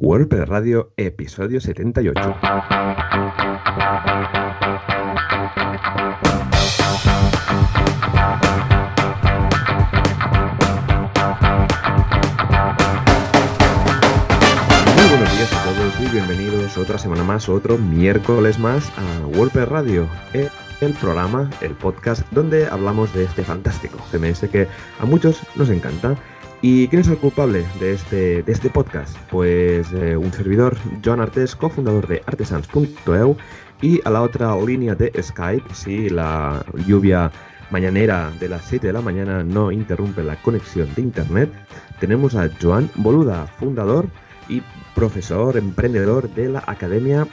[0.00, 2.20] WordPress Radio, episodio 78.
[14.94, 19.68] Muy buenos días a todos y bienvenidos otra semana más, otro miércoles más a WordPress
[19.68, 20.48] Radio, eh,
[20.80, 24.68] el programa, el podcast donde hablamos de este fantástico CMS que
[25.00, 26.16] a muchos nos encanta.
[26.60, 29.16] ¿Y quién es el culpable de este, de este podcast?
[29.30, 33.36] Pues eh, un servidor, Joan Artes, cofundador de artesans.eu
[33.80, 37.30] y a la otra línea de Skype, si la lluvia
[37.70, 41.52] mañanera de las 7 de la mañana no interrumpe la conexión de internet,
[42.00, 44.08] tenemos a Joan Boluda, fundador
[44.48, 44.60] y
[44.96, 47.28] profesor emprendedor de la Academia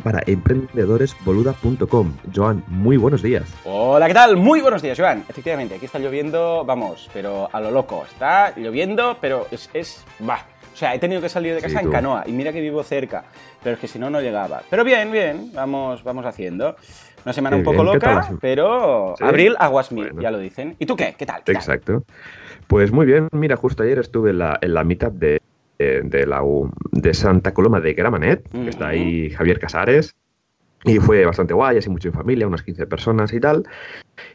[0.00, 2.12] para emprendedores.boluda.com.
[2.34, 3.44] Joan, muy buenos días.
[3.64, 4.36] Hola, ¿qué tal?
[4.36, 5.24] Muy buenos días, Joan.
[5.28, 8.04] Efectivamente, aquí está lloviendo, vamos, pero a lo loco.
[8.10, 10.38] Está lloviendo, pero es, es va.
[10.72, 12.82] O sea, he tenido que salir de casa Sí, en canoa y mira que vivo
[12.82, 13.24] cerca,
[13.62, 14.62] pero es que si no, no llegaba.
[14.70, 16.76] Pero bien, bien, vamos, vamos haciendo.
[17.24, 19.24] Una semana Qué un poco bien, ¿qué tal la loca, pero Sí.
[19.24, 20.22] abril, aguas mil, Bueno.
[20.22, 20.76] ya lo dicen.
[20.78, 21.14] ¿Y tú qué?
[21.18, 21.42] ¿Qué tal?
[21.44, 21.56] ¿Qué tal?
[21.56, 22.04] Exacto.
[22.66, 25.40] Pues muy bien, mira, justo ayer estuve en la, en la meetup de,
[25.80, 30.14] de, de la U- de Santa Coloma de Gramanet, que está ahí Javier Casares,
[30.84, 33.64] y fue bastante guay, así mucho en familia, unas 15 personas y tal.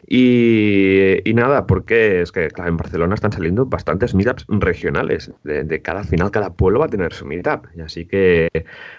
[0.08, 5.32] Y, y nada, porque es que claro, en Barcelona están saliendo bastantes meetups regionales.
[5.44, 7.68] De, de cada final, cada pueblo va a tener su meetup.
[7.76, 8.50] Y así que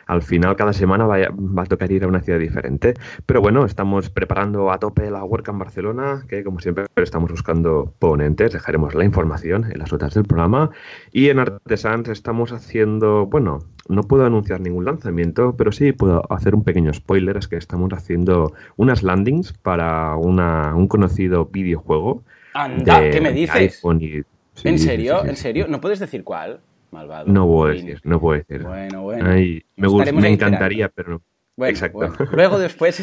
[0.06, 2.94] al final, cada semana va a, va a tocar ir a una ciudad diferente.
[3.26, 8.52] Pero bueno, estamos preparando a tope la WordCamp Barcelona, que como siempre estamos buscando ponentes.
[8.52, 10.70] Dejaremos la información en las notas del programa.
[11.12, 16.54] Y en Artesans estamos haciendo, bueno, no puedo anunciar ningún lanzamiento, pero sí puedo hacer
[16.54, 22.22] un pequeño spoiler, es que estamos haciendo unas landings para una, un conocido videojuego.
[22.54, 23.56] Anda, de- ¿qué me dices?
[23.56, 24.22] iPhone y-
[24.54, 25.16] sí, ¿En serio?
[25.16, 25.66] sí, sí, ¿En serio?
[25.68, 26.60] ¿No puedes decir cuál?
[26.90, 27.26] Malvado.
[27.26, 28.62] No puedo decir, no puedo decir.
[28.62, 29.30] Bueno, bueno.
[29.30, 31.22] Ay, me, encantaría, pero no.
[31.56, 31.98] Bueno, Exacto.
[31.98, 32.16] bueno.
[32.32, 33.02] Luego después,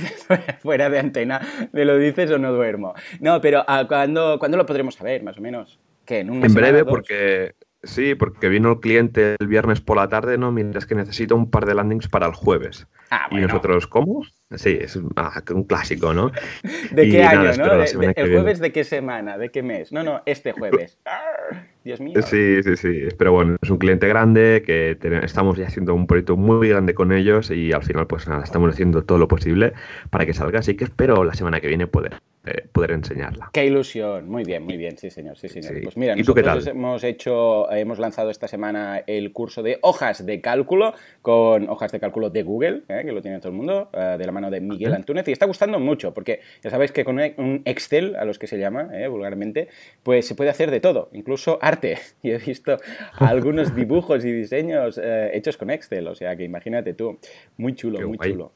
[0.61, 2.93] fuera de antena, ¿me lo dices o no duermo?
[3.19, 5.79] No, pero ¿a ¿cuándo, ¿cuándo lo podremos saber, más o menos?
[6.05, 6.19] ¿Qué?
[6.19, 10.77] ¿En, breve, porque sí, porque vino el cliente el viernes por la tarde, no, mira,
[10.79, 12.87] es que necesito un par de landings para el jueves.
[13.11, 13.47] Ah, Y bueno.
[13.47, 14.23] nosotros, ¿cómo?
[14.55, 16.31] Sí, es un, ah, un clásico, ¿no?
[16.91, 17.77] ¿De y qué año, no?
[17.77, 18.13] De- ¿El viene.
[18.15, 19.37] jueves de qué semana?
[19.37, 19.91] ¿De qué mes?
[19.91, 20.97] No, no, este jueves.
[21.05, 22.21] Arr, Dios mío.
[22.23, 23.07] Sí, sí, sí.
[23.17, 26.93] Pero bueno, es un cliente grande que te- estamos ya haciendo un proyecto muy grande
[26.93, 29.73] con ellos y al final, pues nada, estamos haciendo todo lo posible
[30.09, 30.59] para que salga.
[30.59, 33.49] Así que espero la semana que viene poder, eh, poder enseñarla.
[33.53, 34.27] Qué ilusión.
[34.29, 35.73] Muy bien, muy bien, sí, señor, sí, señor.
[35.73, 35.79] Sí.
[35.81, 36.75] Pues mira, ¿Y tú qué nosotros tal?
[36.75, 41.99] hemos hecho, hemos lanzado esta semana el curso de hojas de cálculo con hojas de
[41.99, 43.03] cálculo de Google, ¿eh?
[43.05, 45.45] que lo tiene todo el mundo, eh, de la mano de Miguel Antúnez, y está
[45.45, 49.07] gustando mucho, porque ya sabéis que con un Excel, a los que se llama eh,
[49.07, 49.69] vulgarmente,
[50.03, 51.97] pues se puede hacer de todo, incluso arte.
[52.23, 52.77] Y he visto
[53.17, 57.19] algunos dibujos y diseños eh, hechos con Excel, o sea que imagínate tú,
[57.57, 58.31] muy chulo, Qué muy guay.
[58.31, 58.51] chulo.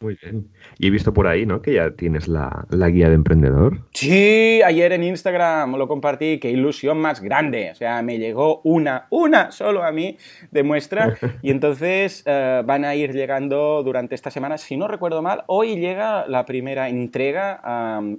[0.00, 0.48] Muy bien.
[0.78, 1.60] Y he visto por ahí, ¿no?
[1.60, 3.80] Que ya tienes la, la guía de emprendedor.
[3.92, 7.70] Sí, ayer en Instagram lo compartí, qué ilusión más grande.
[7.72, 10.16] O sea, me llegó una, una solo a mí
[10.52, 15.20] de muestra y entonces eh, van a ir llegando durante esta semana, si no recuerdo
[15.20, 17.60] mal, hoy llega la primera entrega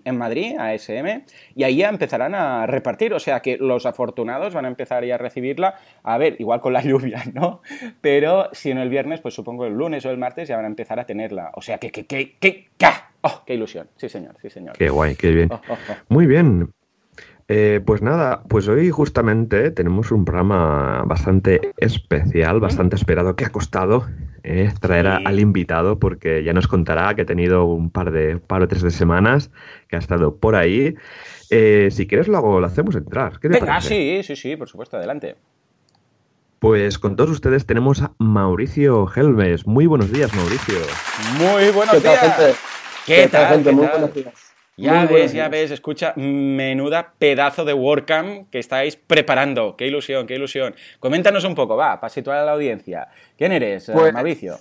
[0.03, 1.23] en Madrid, a SM,
[1.55, 3.13] y ahí ya empezarán a repartir.
[3.13, 6.73] O sea que los afortunados van a empezar ya a recibirla, a ver, igual con
[6.73, 7.61] la lluvia, ¿no?
[8.01, 10.69] Pero si no el viernes, pues supongo el lunes o el martes ya van a
[10.69, 11.51] empezar a tenerla.
[11.55, 13.11] O sea que, que, que, que, ¡ca!
[13.21, 13.87] ¡Oh, qué ilusión!
[13.97, 14.77] Sí, señor, sí, señor.
[14.77, 15.49] Qué guay, qué bien.
[15.51, 15.95] Oh, oh, oh.
[16.09, 16.71] Muy bien.
[17.51, 23.49] Eh, pues nada, pues hoy justamente tenemos un programa bastante especial, bastante esperado, que ha
[23.49, 24.07] costado
[24.43, 28.37] eh, traer a- al invitado, porque ya nos contará que ha tenido un par de
[28.37, 29.49] par o tres de semanas,
[29.87, 30.95] que ha estado por ahí.
[31.49, 33.39] Eh, si quieres, luego lo hacemos entrar.
[33.39, 33.89] ¿Qué te Venga, parece?
[33.89, 35.35] sí, sí, sí, por supuesto, adelante.
[36.59, 39.65] Pues con todos ustedes tenemos a Mauricio Helves.
[39.65, 40.75] Muy buenos días, Mauricio.
[41.37, 42.35] Muy buenos ¿Qué tal, días.
[42.35, 42.55] gente?
[43.05, 43.47] ¿Qué, tal?
[43.47, 43.69] gente?
[43.69, 43.91] ¿Qué Muy tal?
[43.99, 44.33] buenos días.
[44.75, 45.51] Ya Muy ves, ya días.
[45.51, 49.75] ves, escucha, menuda pedazo de WordCamp que estáis preparando.
[49.77, 50.75] Qué ilusión, qué ilusión.
[50.99, 53.07] Coméntanos un poco, va, para situar a la audiencia.
[53.37, 54.57] ¿Quién eres, eh, Pues- Mauricio?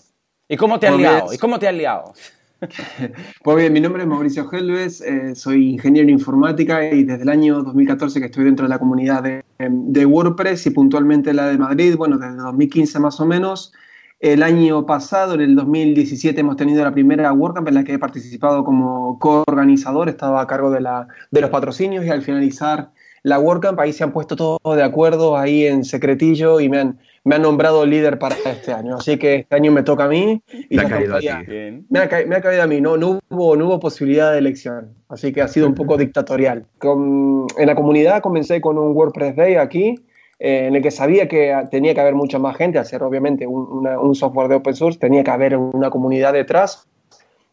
[0.49, 1.33] ¿Y cómo te has Pues- liado?
[1.33, 2.15] ¿Y cómo te has liado?
[3.43, 7.29] Pues bien, mi nombre es Mauricio Helves, eh, soy ingeniero en informática y desde el
[7.29, 11.59] año 2014 que estoy dentro de la comunidad de, de WordPress y puntualmente la de
[11.59, 13.73] Madrid, bueno, desde 2015 más o menos.
[14.21, 17.99] El año pasado, en el 2017, hemos tenido la primera WordCamp en la que he
[18.01, 22.91] participado como coorganizador, estaba a cargo de, la, de los patrocinios y al finalizar
[23.23, 26.99] la WordCamp ahí se han puesto todos de acuerdo ahí en secretillo y me han,
[27.25, 28.97] me han nombrado líder para este año.
[28.97, 30.43] Así que este año me toca a mí.
[30.71, 31.51] Y Te ha caído a tocaría- ti.
[31.51, 31.87] Bien.
[31.91, 34.39] me ha, ca- me ha caído a mí, no, no, hubo, no hubo posibilidad de
[34.39, 36.65] elección, así que ha sido un poco dictatorial.
[36.79, 39.95] Con- en la comunidad comencé con un WordPress Day aquí,
[40.39, 43.47] eh, en el que sabía que tenía que haber mucha más gente, al ser obviamente
[43.47, 46.87] un, software de open source, tenía que haber una comunidad detrás.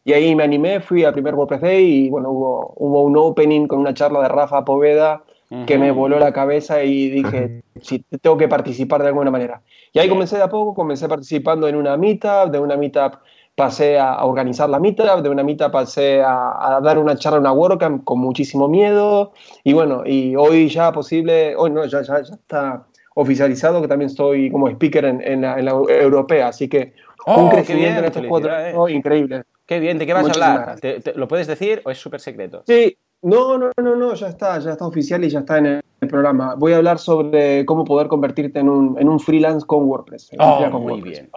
[0.04, 3.66] Y ahí me animé, fui al primer WordPress Day y bueno, hubo, hubo un opening
[3.66, 5.24] con una charla de Rafa Poveda
[5.66, 9.62] que me voló la cabeza y dije, sí, tengo que participar de alguna manera.
[9.92, 13.14] Y ahí comencé de a poco, comencé participando en una meetup, de una meetup
[13.54, 18.04] pasé a, organizar la meetup, de una meetup pasé a, dar una charla, una WordCamp
[18.04, 19.32] con muchísimo miedo.
[19.64, 24.10] Y bueno, y hoy ya posible, hoy no, ya, ya, ya está oficializado que también
[24.10, 26.48] estoy como speaker en, en, la, europea.
[26.48, 26.92] Así que
[27.26, 29.44] un oh, crecimiento en estos cuatro increíble.
[29.64, 30.78] Qué bien, ¿de qué vas a hablar?
[31.16, 32.62] lo puedes decir o es súper secreto?
[32.66, 35.82] Sí, no, no, no, no, ya está, ya está oficial y ya está en el,
[36.08, 36.54] programa.
[36.54, 40.30] Voy a hablar sobre cómo poder convertirte en un, en un freelance con WordPress.
[40.38, 41.28] Oh, muy bien.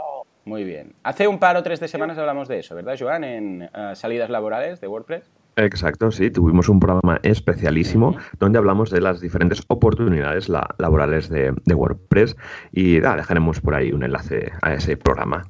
[0.45, 0.93] Muy bien.
[1.03, 3.23] Hace un par o tres de semanas hablamos de eso, ¿verdad, Joan?
[3.23, 5.23] En eh, salidas laborales de WordPress.
[5.55, 12.37] Exacto, sí, tuvimos un programa especialísimo donde hablamos de las diferentes oportunidades laborales de, WordPress
[12.71, 15.43] y dejaremos por ahí un enlace a ese programa.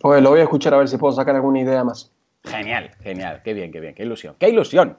[0.00, 2.12] Pues lo voy a escuchar a ver si puedo sacar alguna idea más.
[2.44, 4.96] Genial, genial, qué bien, qué bien, qué ilusión, qué ilusión.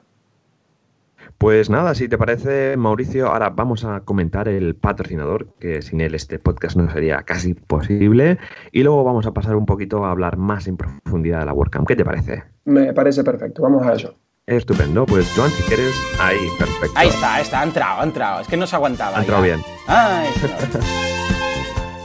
[1.36, 6.14] Pues nada, si te parece, Mauricio, ahora vamos a comentar el patrocinador, que sin él
[6.14, 8.38] este podcast no sería casi posible,
[8.72, 11.86] y luego vamos a pasar un poquito a hablar más en profundidad de la WordCamp.
[11.86, 12.44] ¿Qué te parece?
[12.64, 14.14] Me parece perfecto, vamos a ello.
[14.46, 16.94] Estupendo, pues Joan, si quieres, ahí, perfecto.
[16.96, 19.18] Ahí está, ahí está, ha entrado, ha entrado, es que no se aguantaba.
[19.18, 19.60] Ha entrado bien.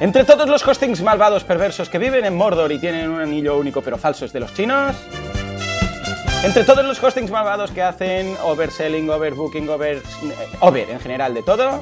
[0.02, 3.82] Entre todos los hostings malvados perversos que viven en Mordor y tienen un anillo único
[3.82, 4.94] pero falso es de los chinos,
[6.44, 10.04] entre todos los hostings malvados que hacen overselling, overbooking, over,
[10.60, 11.80] over en general de todo,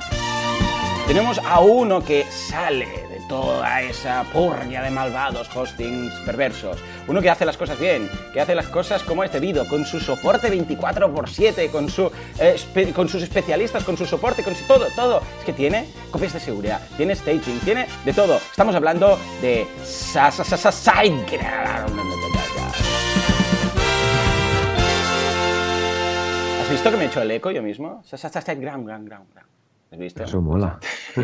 [1.08, 6.78] tenemos a uno que sale de toda esa purria de malvados hostings perversos.
[7.08, 10.00] Uno que hace las cosas bien, que hace las cosas como es debido, con su
[10.00, 12.56] soporte 24x7, con, su, eh,
[12.96, 15.22] con sus especialistas, con su soporte, con su todo, todo.
[15.40, 18.36] Es que tiene copias de seguridad, tiene staging, tiene de todo.
[18.38, 19.68] Estamos hablando de
[26.72, 26.84] SiteGround.
[26.84, 28.02] visto que me he hecho el eco yo mismo?
[29.92, 30.24] ¿Has visto?
[30.24, 30.80] Eso mola.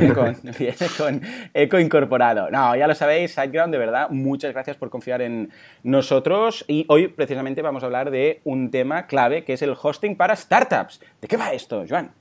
[0.60, 1.22] viene con
[1.54, 2.52] eco incorporado.
[2.52, 5.50] No, ya lo sabéis, SiteGround, de verdad, muchas gracias por confiar en
[5.84, 6.66] nosotros.
[6.68, 10.36] Y hoy precisamente vamos a hablar de un tema clave que es el hosting para
[10.36, 11.00] startups.
[11.22, 12.12] ¿De qué va esto, Joan?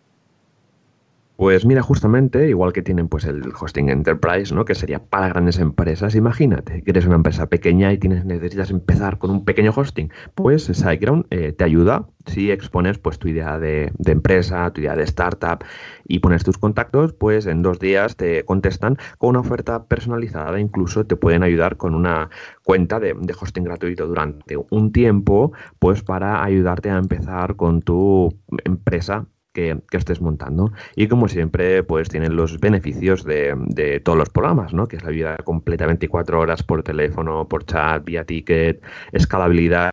[1.37, 4.65] Pues mira, justamente, igual que tienen pues el hosting enterprise, ¿no?
[4.65, 6.15] Que sería para grandes empresas.
[6.15, 10.11] Imagínate que eres una empresa pequeña y tienes, necesitas empezar con un pequeño hosting.
[10.35, 15.03] Pues SiteGround eh, te ayuda si expones pues tu idea de, empresa, tu idea de
[15.03, 15.63] startup
[16.09, 20.59] y pones tus contactos, pues en dos días te contestan con una oferta personalizada.
[20.59, 22.31] Incluso te pueden ayudar con una
[22.65, 28.35] cuenta de, de hosting gratuito durante un tiempo, pues para ayudarte a empezar con tu
[28.65, 29.27] empresa
[29.57, 30.73] que, estés montando.
[30.95, 34.87] Y como siempre, pues tienen los beneficios de, todos los programas, ¿no?
[34.87, 38.83] Que es la vida completa 24 horas por teléfono, por chat, vía ticket,
[39.13, 39.91] escalabilidad,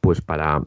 [0.00, 0.62] pues para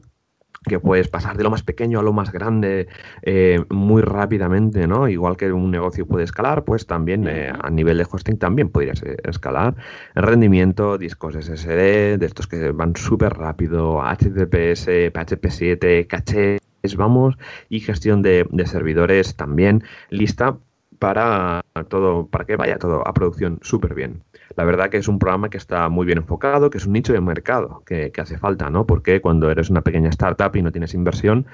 [0.66, 2.88] que puedes pasar de lo más pequeño a lo más grande
[3.22, 5.08] eh, muy rápidamente, ¿no?
[5.08, 9.02] Igual que un negocio puede escalar, pues también eh, a nivel de hosting también podrías
[9.02, 9.74] eh, escalar.
[10.14, 16.63] Rendimiento, discos SSD, de estos que van súper rápido, HTTPS, PHP7, caché
[16.96, 17.36] vamos,
[17.68, 20.56] y gestión de, servidores también lista
[20.98, 24.22] para todo, para que vaya todo a producción súper bien.
[24.56, 27.12] La verdad que es un programa que está muy bien enfocado, que es un nicho
[27.12, 28.86] de mercado que, hace falta, ¿no?
[28.86, 31.46] Porque cuando eres una pequeña startup y no tienes inversión,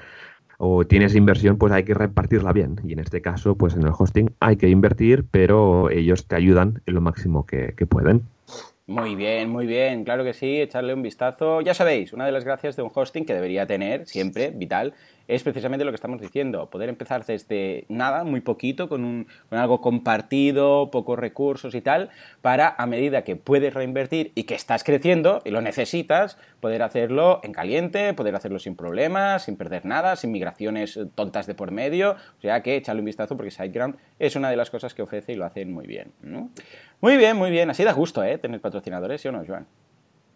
[0.63, 2.79] o tienes inversión, pues hay que repartirla bien.
[2.85, 6.83] Y en este caso, pues en el hosting hay que invertir, pero ellos te ayudan
[6.85, 8.21] en lo máximo que pueden.
[8.91, 11.61] Muy bien, muy bien, claro que sí, echarle un vistazo.
[11.61, 14.93] Ya sabéis, una de las gracias de un hosting que debería tener siempre, vital,
[15.31, 19.59] es precisamente lo que estamos diciendo, poder empezar desde nada, muy poquito, con, un, con
[19.59, 22.09] algo compartido, pocos recursos y tal,
[22.41, 27.39] para a medida que puedes reinvertir y que estás creciendo y lo necesitas, poder hacerlo
[27.43, 32.17] en caliente, poder hacerlo sin problemas, sin perder nada, sin migraciones tontas de por medio,
[32.37, 35.31] o sea que echarle un vistazo porque SiteGround es una de las cosas que ofrece
[35.31, 36.11] y lo hacen muy bien.
[36.99, 38.37] Muy bien, muy bien, así da gusto, ¿eh?
[38.37, 39.65] Tener patrocinadores, ¿sí o no, Joan?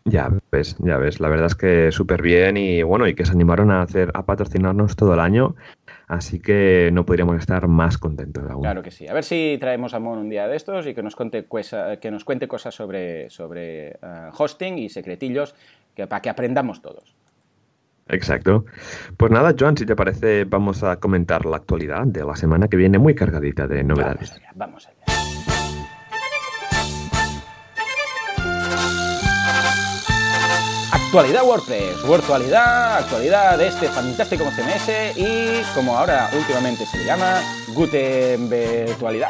[0.08, 3.32] Ya ves, ya ves, la verdad es que súper bien y bueno, y que se
[3.32, 5.56] animaron a hacer, a patrocinarnos todo el año,
[6.08, 8.62] así que no podríamos estar más contentos aún.
[8.62, 9.08] Claro que sí.
[9.08, 11.48] A ver si traemos a Mon un día de estos y que nos cuente,
[12.00, 13.98] que nos cuente cosas sobre, sobre eh,
[14.38, 15.56] hosting y secretillos
[15.96, 17.16] que, para que aprendamos todos.
[18.08, 18.66] Exacto.
[19.18, 22.78] Pues nada, Joan, si te parece, vamos a comentar la actualidad de la semana que
[22.78, 24.30] viene muy cargadita de novedades.
[24.30, 24.52] Vamos allá.
[24.54, 24.95] Vamos allá.
[31.06, 37.42] Actualidad WordPress, virtualidad, actualidad de este fantástico CMS y como ahora últimamente se le llama,
[37.74, 39.30] Gutenbertualidad.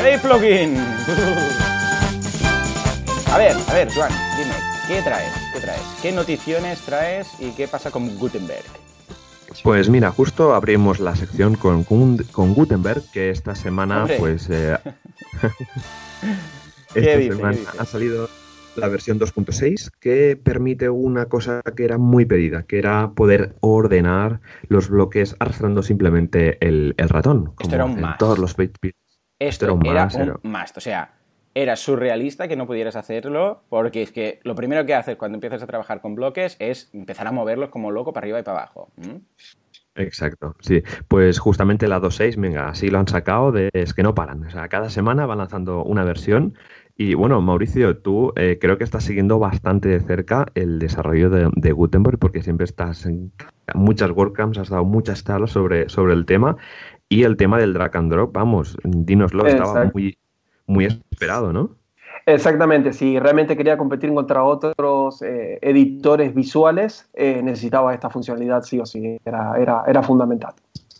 [0.00, 0.76] ¡Hey, plugin!
[3.32, 4.54] A ver, a ver, Juan, dime,
[4.86, 5.32] ¿qué traes?
[5.54, 5.80] ¿Qué traes?
[6.02, 8.66] ¿Qué noticiones traes y qué pasa con Gutenberg?
[9.62, 14.50] Pues mira, justo abrimos la sección con, con, Gutenberg, que esta semana, pues.
[14.50, 14.76] Eh,
[16.94, 18.28] esta semana ha salido
[18.76, 24.40] la versión 2.6 que permite una cosa que era muy pedida, que era poder ordenar
[24.68, 27.52] los bloques arrastrando simplemente el, ratón.
[27.60, 28.18] Esto era un must.
[28.18, 28.56] Todos los
[29.38, 30.08] Esto, era un, era
[30.42, 31.14] un O sea,
[31.54, 35.62] era surrealista que no pudieras hacerlo porque es que lo primero que haces cuando empiezas
[35.62, 38.90] a trabajar con bloques es empezar a moverlos como loco para arriba y para abajo.
[39.94, 40.82] Exacto, sí.
[41.08, 44.44] Pues justamente la 2.6, venga, así lo han sacado, de, es que no paran.
[44.44, 46.54] O sea, cada semana van lanzando una versión
[46.96, 51.72] y bueno, Mauricio, tú eh, creo que estás siguiendo bastante de cerca el desarrollo de,
[51.72, 53.32] Gutenberg porque siempre estás en
[53.74, 56.56] muchas WordCamps, has dado muchas charlas sobre, sobre el tema
[57.08, 60.18] y el tema del drag and drop, vamos, dínoslo, estaba muy,
[60.66, 61.70] muy esperado, ¿no?
[62.24, 68.78] Exactamente, si realmente quería competir contra otros eh, editores visuales, eh, necesitaba esta funcionalidad sí
[68.78, 70.54] o sí, era, era, era fundamental.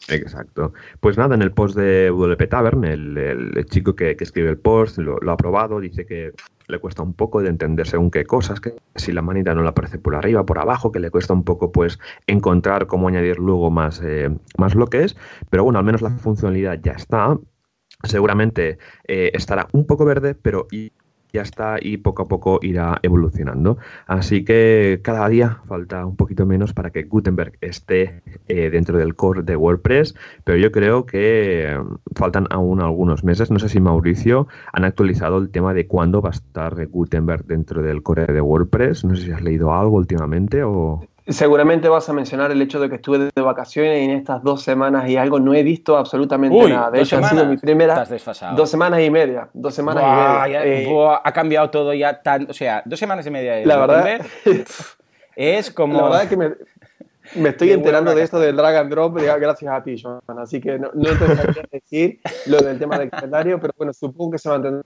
[0.09, 0.73] Exacto.
[1.01, 5.19] Pues nada, en el post de WP Tavern, el, chico que, escribe el post lo,
[5.31, 6.33] ha probado, dice que
[6.67, 9.71] le cuesta un poco de entender según qué cosas, que si la manita no la
[9.71, 13.71] aparece por arriba, por abajo, que le cuesta un poco pues encontrar cómo añadir luego
[13.71, 15.17] más, eh, más bloques,
[15.51, 17.39] pero bueno, al menos la funcionalidad ya está.
[18.05, 20.67] Seguramente eh, estará un poco verde, pero
[21.33, 23.79] ya está y poco a poco irá evolucionando.
[24.07, 29.15] Así que cada día falta un poquito menos para que Gutenberg esté eh, dentro del
[29.15, 31.79] core de WordPress, pero yo creo que eh,
[32.15, 33.51] faltan aún algunos meses.
[33.51, 37.83] No sé si Mauricio han actualizado el tema de cuándo va a estar Gutenberg dentro
[37.83, 39.05] del core de WordPress.
[39.05, 41.07] No sé si has leído algo últimamente o...
[41.29, 44.63] Seguramente vas a mencionar el hecho de que estuve de vacaciones y en estas dos
[44.63, 46.91] semanas y algo no he visto absolutamente nada.
[46.91, 48.05] De hecho, ha sido mi primera.
[48.57, 49.49] Dos semanas y media.
[49.53, 50.67] Dos semanas y media.
[50.67, 50.89] Eh,
[51.23, 52.51] ha cambiado todo ya tanto.
[52.51, 53.65] O sea, dos semanas y media.
[53.65, 54.21] La verdad.
[55.37, 55.99] es como.
[55.99, 59.83] La verdad es que me, estoy enterando de esto del drag and drop gracias a
[59.83, 60.21] ti, Joan.
[60.39, 64.33] Así que no, no te a decir lo del tema del calendario, pero bueno, supongo
[64.33, 64.83] que se entender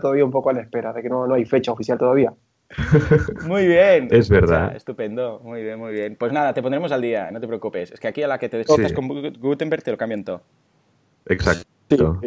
[0.00, 2.32] todavía un poco a la espera, de que no, no hay fecha oficial todavía.
[3.44, 4.08] Muy bien.
[4.10, 4.74] Es verdad.
[4.74, 5.40] estupendo.
[5.42, 6.16] Muy bien, muy bien.
[6.16, 7.92] Pues nada, te pondremos al día, no te preocupes.
[7.92, 10.42] Es que aquí a la que te descontas con Gutenberg te lo cambian todo.
[11.26, 12.20] Exacto.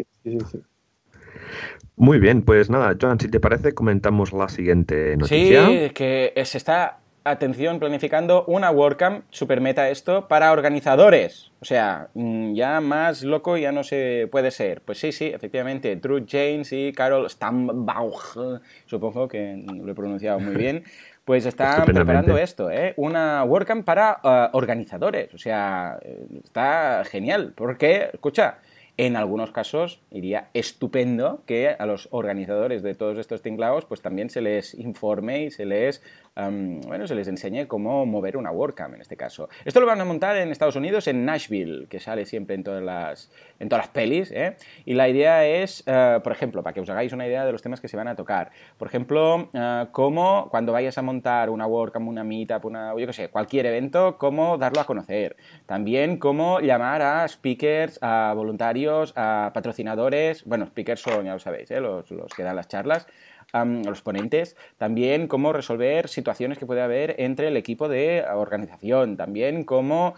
[1.96, 5.68] Muy bien, pues nada, Joan, si te parece, comentamos la siguiente noticia.
[5.68, 11.52] Sí, que se está atención, planificando una WordCamp, super meta esto, para organizadores.
[11.62, 14.82] O sea, mm, ya más loco ya no se puede ser.
[14.82, 18.38] Pues sí, sí, efectivamente, Drew James y Carol Stambauch,
[18.86, 20.84] supongo que lo he pronunciado muy bien,
[21.26, 22.94] pues están preparando esto, ¿eh?
[22.98, 25.34] Una WordCamp para uh, organizadores.
[25.34, 26.00] O sea,
[26.44, 28.60] está genial, porque, escucha,
[29.00, 34.30] en algunos casos iría estupendo que a los organizadores de todos estos tinglaos pues también
[34.30, 36.04] se les informe y se les
[36.36, 39.50] bueno, se les enseñe cómo mover una WordCamp en este caso.
[39.66, 42.84] Esto lo van a montar en Estados Unidos, en Nashville, que sale siempre en todas
[42.84, 44.32] las, en todas las pelis.
[44.32, 44.56] ¿eh?
[44.86, 47.62] Y la idea es, eh, por ejemplo, para que os hagáis una idea de los
[47.62, 48.52] temas que se van a tocar.
[48.78, 53.14] Por ejemplo, eh, cómo cuando vayas a montar una WordCamp, una Meetup, una, yo qué
[53.14, 55.36] sé, cualquier evento, cómo darlo a conocer.
[55.66, 60.46] También cómo llamar a speakers, a voluntarios, a patrocinadores.
[60.46, 63.08] Bueno, speakers son, ya lo sabéis, los, los que dan las charlas
[63.54, 69.64] los ponentes, también cómo resolver situaciones que puede haber entre el equipo de organización, también
[69.64, 70.16] cómo,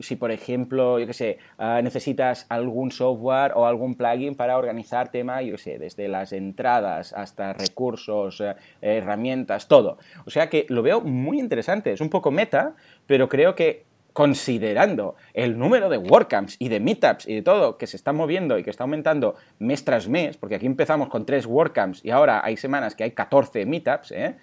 [0.00, 5.10] si por ejemplo, yo qué sé, ah, necesitas algún software o algún plugin para organizar
[5.10, 9.98] tema, yo qué sé, desde las entradas hasta recursos, eh, herramientas, todo.
[10.26, 12.74] O sea que lo veo muy interesante, es un poco meta,
[13.06, 17.86] pero creo que considerando el número de WordCamps y de Meetups y de todo que
[17.86, 21.46] se está moviendo y que está aumentando mes tras mes, porque aquí empezamos con tres
[21.46, 24.36] WordCamps y ahora hay semanas que hay 14 Meetups, ¿eh?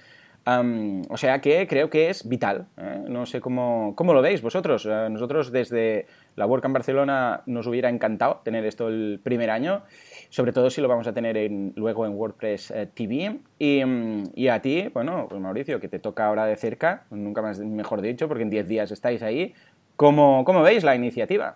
[1.09, 2.67] o sea que creo que es vital.
[2.77, 3.03] ¿eh?
[3.07, 4.85] No sé cómo, cómo, lo veis vosotros.
[4.85, 9.83] Eh, nosotros desde la WordCamp Barcelona nos hubiera encantado tener esto el primer año,
[10.29, 13.39] sobre todo si lo vamos a tener luego en WordPress TV.
[13.59, 13.81] Y,
[14.35, 18.01] y, a ti, bueno, pues Mauricio, que te toca ahora de cerca, nunca más mejor
[18.01, 19.53] dicho, porque en 10 días estáis ahí.
[19.95, 21.55] ¿Cómo, ¿Cómo veis la iniciativa?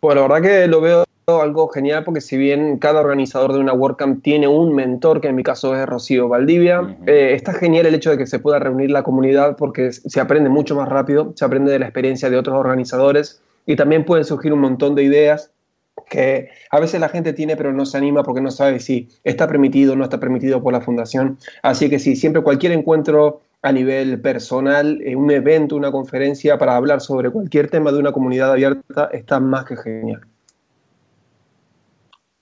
[0.00, 3.72] Pues la verdad que lo veo algo genial porque si bien cada organizador de una
[3.72, 7.94] WordCamp tiene un mentor, que en mi caso es Rocío Valdivia, eh, está genial el
[7.94, 11.44] hecho de que se pueda reunir la comunidad porque se aprende mucho más rápido, se
[11.44, 15.52] aprende de la experiencia de otros organizadores y también pueden surgir un montón de ideas
[16.10, 19.46] que a veces la gente tiene pero no se anima porque no sabe si está
[19.46, 21.38] permitido o no está permitido por la fundación.
[21.62, 26.76] Así que sí, siempre cualquier encuentro a nivel personal, eh, un evento, una conferencia para
[26.76, 30.20] hablar sobre cualquier tema de una comunidad abierta está más que genial.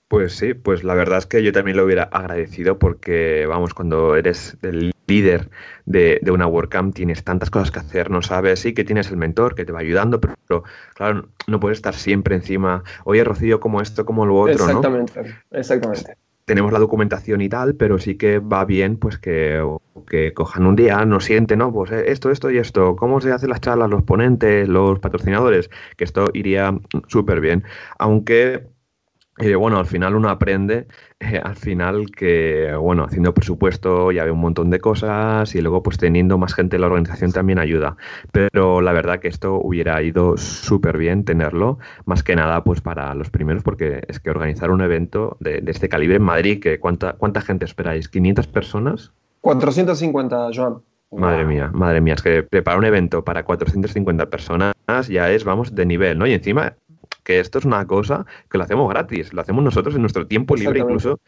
[0.09, 4.17] Pues sí, pues la verdad es que yo también lo hubiera agradecido porque, vamos, cuando
[4.17, 5.51] eres el líder
[5.87, 9.55] de, una WordCamp tienes tantas cosas que hacer, no sabes, sí que tienes el mentor
[9.55, 14.05] que te va ayudando, pero, claro, no puedes estar siempre encima, oye Rocío, como esto,
[14.05, 18.97] como lo otro, exactamente, Exactamente, Tenemos la documentación y tal, pero sí que va bien
[18.97, 19.63] pues que,
[20.09, 21.73] que cojan un día, nos sienten, ¿no?
[21.73, 25.71] Pues eh, esto, esto y esto, cómo se hacen las charlas, los ponentes, los patrocinadores,
[25.97, 27.65] que esto iría súper bien.
[27.99, 28.67] Aunque
[29.41, 30.87] y bueno, al final uno aprende,
[31.21, 35.83] eh, al final que, bueno, haciendo presupuesto ya ve un montón de cosas y luego
[35.83, 37.97] pues teniendo más gente en la organización también ayuda.
[38.33, 43.15] Pero la verdad que esto hubiera ido súper bien tenerlo, más que nada pues para
[43.15, 47.13] los primeros, porque es que organizar un evento de, este calibre en Madrid, que ¿cuánta,
[47.15, 48.11] ¿cuánta gente esperáis?
[48.11, 49.13] ¿500 personas?
[49.41, 50.79] 450, Joan.
[51.11, 54.75] Madre mía, madre mía, es que preparar un evento para 450 personas
[55.09, 56.27] ya es, vamos, de nivel, ¿no?
[56.27, 56.75] Y encima
[57.29, 60.57] que esto es una cosa que lo hacemos gratis, lo hacemos nosotros en nuestro tiempo
[60.57, 61.21] libre, incluso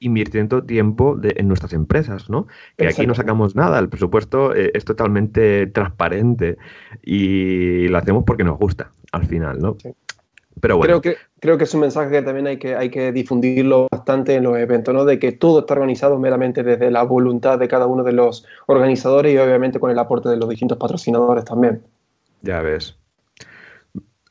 [0.00, 2.48] invirtiendo tiempo en nuestras empresas, ¿no?
[2.76, 6.56] Que aquí no sacamos nada, el presupuesto eh, es totalmente transparente
[7.04, 9.76] y lo hacemos porque nos gusta al final, ¿no?
[10.60, 11.00] Pero bueno.
[11.00, 14.34] Creo que, creo que es un mensaje que también hay que, hay que difundirlo bastante
[14.34, 15.04] en los eventos, ¿no?
[15.04, 19.32] De que todo está organizado meramente desde la voluntad de cada uno de los organizadores
[19.32, 21.80] y obviamente con el aporte de los distintos patrocinadores también.
[22.42, 22.96] Ya ves.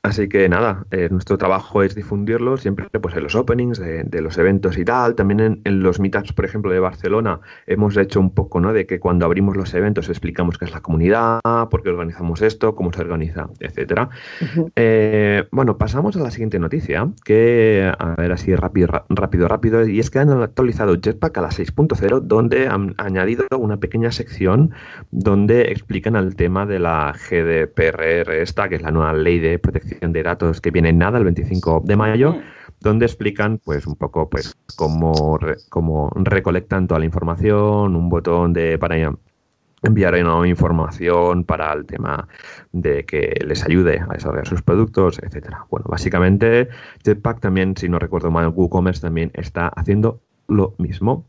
[0.04, 4.36] Así que nada, eh, nuestro trabajo es difundirlo siempre pues, en los openings de, los
[4.40, 5.14] eventos y tal.
[5.14, 8.74] También en, los meetups, por ejemplo, de Barcelona, hemos hecho un poco ¿no?
[8.74, 11.40] de que cuando abrimos los eventos explicamos qué es la comunidad,
[11.70, 14.10] por qué organizamos esto, cómo se organiza, etcétera.
[14.76, 20.00] Eh, bueno, pasamos a la siguiente noticia, que a ver así rápido, rápido, rápido, y
[20.00, 24.72] es que han actualizado Jetpack a la 6.0, donde han añadido una pequeña sección
[25.12, 29.91] donde explican el tema de la GDPR, esta, que es la nueva ley de protección
[30.00, 32.36] de datos que viene nada el 25 de mayo,
[32.80, 38.78] donde explican pues un poco pues cómo, cómo recolectan toda la información, un botón de
[38.78, 38.98] para
[39.84, 42.28] enviar una información para el tema
[42.72, 45.66] de que les ayude a desarrollar sus productos, etcétera.
[45.70, 46.70] Bueno, básicamente
[47.04, 51.26] Jetpack también, si no recuerdo mal, WooCommerce también está haciendo lo mismo.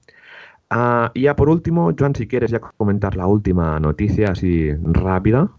[0.70, 5.50] Ah, y ya por último, Joan, si quieres ya comentar la última noticia así rápida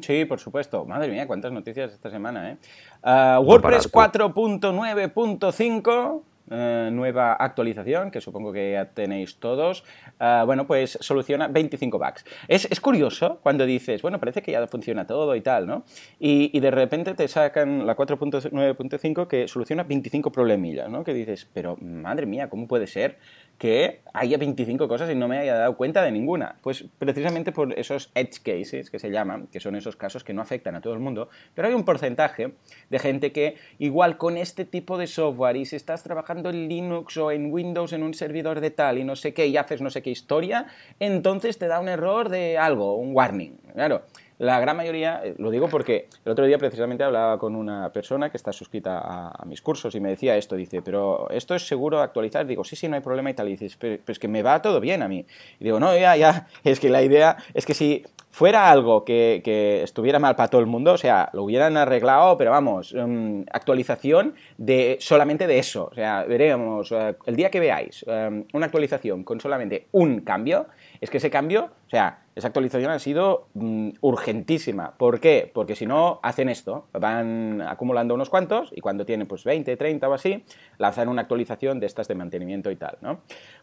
[0.00, 0.84] sí, por supuesto.
[0.84, 2.56] Madre mía, cuántas noticias esta semana, ¿eh?
[3.02, 9.82] Ah, WordPress 4.9.5 eh, nueva actualización, que supongo que ya tenéis todos,
[10.20, 12.24] ah, bueno, pues soluciona 25 bugs.
[12.46, 15.82] Es, curioso cuando dices, bueno, parece que ya funciona todo y tal, ¿no?
[16.20, 21.02] Y, de repente te sacan la 4.9.5 que soluciona 25 problemillas, ¿no?
[21.02, 23.18] Que dices, pero madre mía, ¿cómo puede ser
[23.58, 26.56] que haya 25 cosas y no me haya dado cuenta de ninguna.
[26.62, 30.42] Pues precisamente por esos edge cases que se llaman, que son esos casos que no
[30.42, 32.54] afectan a todo el mundo, pero hay un porcentaje
[32.90, 37.16] de gente que igual con este tipo de software y si estás trabajando en Linux
[37.16, 39.90] o en Windows en un servidor de tal y no sé qué y haces no
[39.90, 40.66] sé qué historia,
[41.00, 43.56] entonces te da un error de algo, un warning.
[43.74, 44.02] Claro,
[44.38, 48.30] la gran mayoría, eh, lo digo porque el otro día precisamente hablaba con una persona
[48.30, 52.00] que está suscrita a, mis cursos y me decía esto, dice, pero esto es seguro
[52.00, 52.46] actualizar.
[52.46, 53.48] Digo, sí, sí, no hay problema y tal.
[53.48, 55.24] Y dices, pero, es que me va todo bien a mí.
[55.58, 59.40] Y digo, no, ya, ya, es que la idea es que si fuera algo que,
[59.82, 64.34] estuviera mal para todo el mundo, o sea, lo hubieran arreglado, pero vamos, mm, actualización
[64.58, 65.88] de solamente de eso.
[65.90, 70.66] O sea, veremos, eh, el día que veáis eh, una actualización con solamente un cambio,
[71.00, 74.92] es que ese cambio, o sea, esa actualización ha sido mm, urgentísima.
[74.98, 75.50] ¿Por qué?
[75.52, 80.06] Porque si no, hacen esto, van acumulando unos cuantos y cuando tienen pues 20, 30
[80.06, 80.44] o así,
[80.76, 83.20] lanzan una actualización de estas de mantenimiento y tal, ¿no?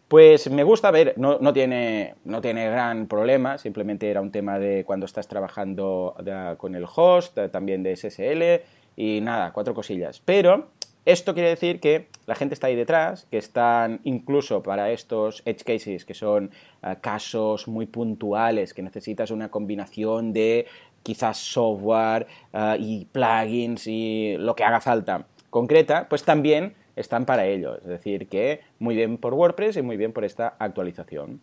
[0.08, 4.58] Pues me gusta ver, no, no, tiene, no tiene gran problema, simplemente era un tema
[4.58, 6.16] de cuando estás trabajando
[6.58, 8.64] con el host, también de SSL
[8.96, 10.20] y nada, cuatro cosillas.
[10.24, 10.70] Pero
[11.04, 15.64] esto quiere decir que la gente está ahí detrás, que están incluso para estos edge
[15.64, 16.50] cases, que son
[16.82, 20.66] eh, casos muy puntuales, que necesitas una combinación de
[21.02, 27.46] quizás software eh, y plugins y lo que haga falta concreta, pues también están para
[27.46, 27.76] ello.
[27.76, 31.40] Es decir, que muy bien por WordPress y muy bien por esta actualización.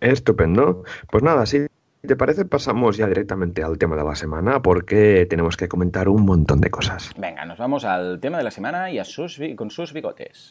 [0.00, 0.82] Estupendo.
[1.10, 1.69] Pues nada, sí
[2.06, 6.24] te parece, pasamos ya directamente al tema de la semana porque tenemos que comentar un
[6.24, 7.10] montón de cosas.
[7.16, 10.50] Venga, nos vamos al tema de la semana y a sus, con sus bigotes.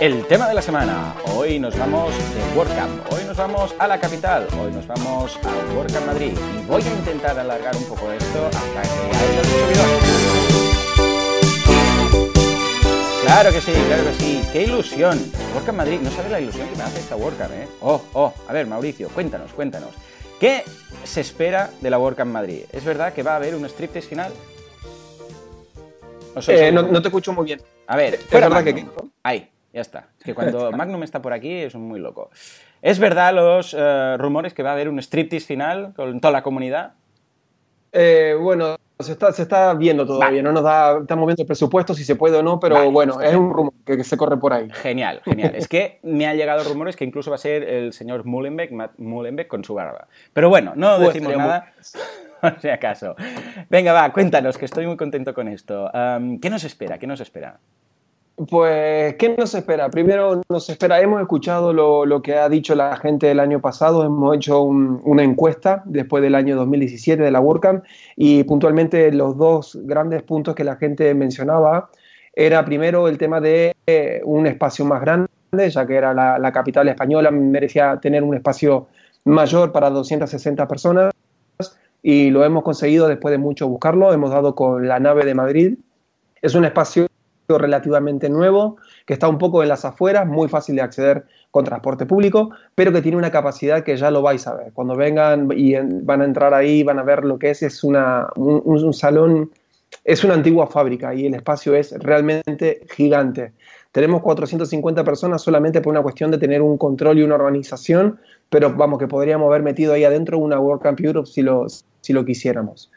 [0.00, 1.14] El tema de la semana.
[1.34, 3.12] Hoy nos vamos de WordCamp.
[3.12, 4.46] Hoy nos vamos a la capital.
[4.60, 6.32] Hoy nos vamos a WordCamp Madrid.
[6.56, 10.47] Y voy a intentar alargar un poco esto hasta que haya los
[13.28, 14.42] Claro que sí, claro que sí.
[14.54, 15.18] ¡Qué ilusión!
[15.54, 17.68] WordCamp Madrid, no sabes la ilusión que me hace esta WordCamp, ¿eh?
[17.82, 19.90] Oh, oh, a ver, Mauricio, cuéntanos, cuéntanos.
[20.40, 20.64] ¿Qué
[21.04, 22.62] se espera de la WordCamp Madrid?
[22.72, 24.32] ¿Es verdad que va a haber un striptease final?
[26.48, 27.60] Eh, no, te escucho muy bien.
[27.86, 28.86] A ver, fuera verdad que...
[29.22, 30.08] Ahí, ya está.
[30.18, 32.30] Es que cuando Magnum está por aquí es muy loco.
[32.80, 36.42] ¿Es verdad los eh, rumores que va a haber un striptease final con toda la
[36.42, 36.94] comunidad?
[37.92, 41.94] Eh, bueno, se está, se está viendo todavía, no nos da, estamos viendo el presupuesto
[41.94, 44.68] si se puede o no, pero bueno, es un rumor que, se corre por ahí.
[44.72, 45.54] Genial, genial.
[45.54, 48.98] es que me han llegado rumores que incluso va a ser el señor Mullenbeck, Matt
[48.98, 50.08] Mullenbeck con su barba.
[50.32, 51.72] Pero bueno, no pues decimos nada.
[52.40, 53.16] Por si acaso.
[53.68, 55.90] Venga, va, cuéntanos, que estoy muy contento con esto.
[56.40, 56.98] ¿Qué nos espera?
[56.98, 57.58] ¿Qué nos espera?
[58.46, 59.90] Pues, ¿qué nos espera?
[59.90, 64.36] Primero nos espera, hemos escuchado lo, que ha dicho la gente el año pasado, hemos
[64.36, 70.22] hecho una encuesta después del año 2017 de la WordCamp y puntualmente los dos grandes
[70.22, 71.90] puntos que la gente mencionaba
[72.32, 75.28] era primero el tema de eh, un espacio más grande,
[75.68, 78.86] ya que era la, la capital española, merecía tener un espacio
[79.24, 81.12] mayor para 260 personas
[82.04, 85.78] y lo hemos conseguido después de mucho buscarlo, hemos dado con la nave de Madrid.
[86.40, 87.08] Es un espacio
[87.56, 92.04] relativamente nuevo, que está un poco en las afueras, muy fácil de acceder con transporte
[92.04, 94.72] público, pero que tiene una capacidad que ya lo vais a ver.
[94.74, 98.28] Cuando vengan y van a entrar ahí, van a ver lo que es, es una,
[98.36, 99.50] un, salón,
[100.04, 103.52] es una antigua fábrica y el espacio es realmente gigante.
[103.92, 108.74] Tenemos 450 personas solamente por una cuestión de tener un control y una organización, pero
[108.74, 112.90] vamos, que podríamos haber metido ahí adentro una WordCamp Europe si lo, si lo quisiéramos.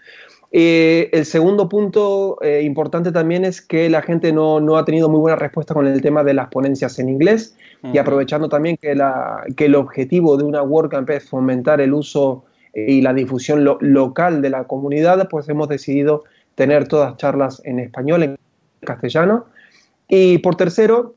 [0.54, 5.08] Eh, el segundo punto eh, importante también es que la gente no, no, ha tenido
[5.08, 7.56] muy buena respuesta con el tema de las ponencias en inglés
[7.94, 12.44] y aprovechando también que, la, que, el objetivo de una WordCamp es fomentar el uso
[12.76, 18.24] y la difusión local de la comunidad, pues hemos decidido tener todas charlas en español,
[18.24, 18.38] en
[18.82, 19.46] castellano.
[20.08, 21.16] Y por tercero,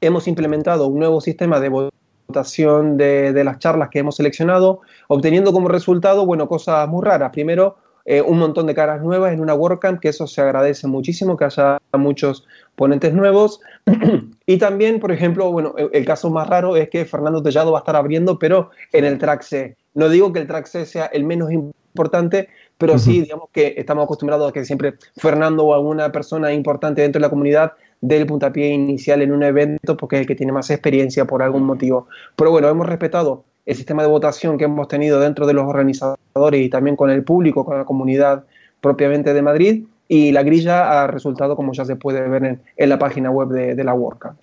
[0.00, 1.90] hemos implementado un nuevo sistema de
[2.28, 7.32] votación de, de las charlas que hemos seleccionado, obteniendo como resultado, bueno, cosas muy raras.
[7.32, 7.76] Primero,
[8.10, 11.44] eh, un montón de caras nuevas en una WordCamp, que eso se agradece muchísimo, que
[11.44, 13.60] haya muchos ponentes nuevos.
[14.46, 17.82] y también, por ejemplo, bueno, el, caso más raro es que Fernando Tellado va a
[17.82, 19.76] estar abriendo, pero en el track C.
[19.92, 24.04] No digo que el track C sea el menos importante, pero sí, digamos que estamos
[24.04, 28.26] acostumbrados a que siempre Fernando o alguna persona importante dentro de la comunidad dé el
[28.26, 32.08] puntapié inicial en un evento porque es el que tiene más experiencia por algún motivo.
[32.36, 36.18] Pero bueno, hemos respetado el sistema de votación que hemos tenido dentro de los organizadores
[36.54, 38.44] y también con el público, con la comunidad
[38.80, 39.84] propiamente de Madrid.
[40.08, 43.84] Y la grilla ha resultado, como ya se puede ver en, la página web de,
[43.84, 44.40] la WordCamp.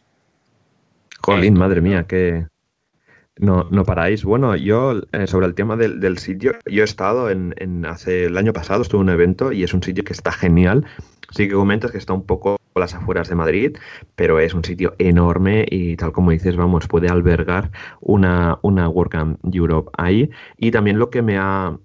[1.22, 2.46] Jolín, madre mía, que
[3.38, 4.24] no, no paráis.
[4.24, 8.38] Bueno, yo eh, sobre el tema del, sitio, yo he estado en, en, hace el
[8.38, 10.86] año pasado, estuve en un evento y es un sitio que está genial.
[11.32, 13.78] Sí que comentas que está un poco las afueras de Madrid,
[14.16, 19.40] pero es un sitio enorme y tal como dices, vamos, puede albergar una, una WordCamp
[19.52, 20.30] Europe ahí.
[20.58, 21.78] Y también lo que me ha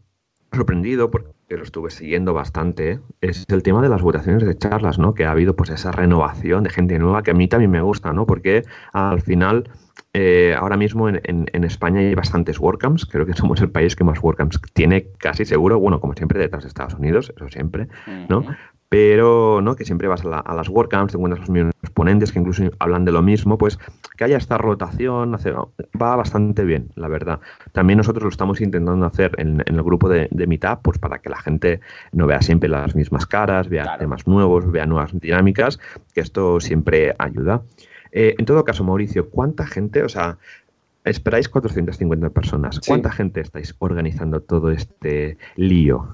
[0.52, 5.14] sorprendido, porque lo estuve siguiendo bastante, es el tema de las votaciones de charlas, ¿no?
[5.14, 8.12] Que ha habido pues esa renovación de gente nueva que a mí también me gusta,
[8.12, 8.26] ¿no?
[8.26, 9.68] Porque al final
[10.12, 14.02] eh, ahora mismo en, en, España hay bastantes WordCamps, creo que somos el país que
[14.02, 17.86] más WordCamps tiene casi seguro, bueno, como siempre detrás de Estados Unidos, eso siempre,
[18.28, 18.44] ¿no?
[18.90, 19.76] Pero ¿no?
[19.76, 23.12] que siempre vas a, las WordCamps, te encuentras los mismos ponentes que incluso hablan de
[23.12, 23.78] lo mismo, pues
[24.16, 25.36] que haya esta rotación
[26.00, 27.38] va bastante bien, la verdad.
[27.72, 31.30] También nosotros lo estamos intentando hacer en, el grupo de, de, Meetup, pues para que
[31.30, 35.78] la gente no vea siempre las mismas caras, vea temas nuevos, vea nuevas dinámicas,
[36.12, 37.62] que esto siempre ayuda.
[38.10, 40.38] Eh, en todo caso, Mauricio, ¿cuánta gente, o sea,
[41.04, 46.08] esperáis 450 personas, ¿cuánta gente estáis organizando todo este lío?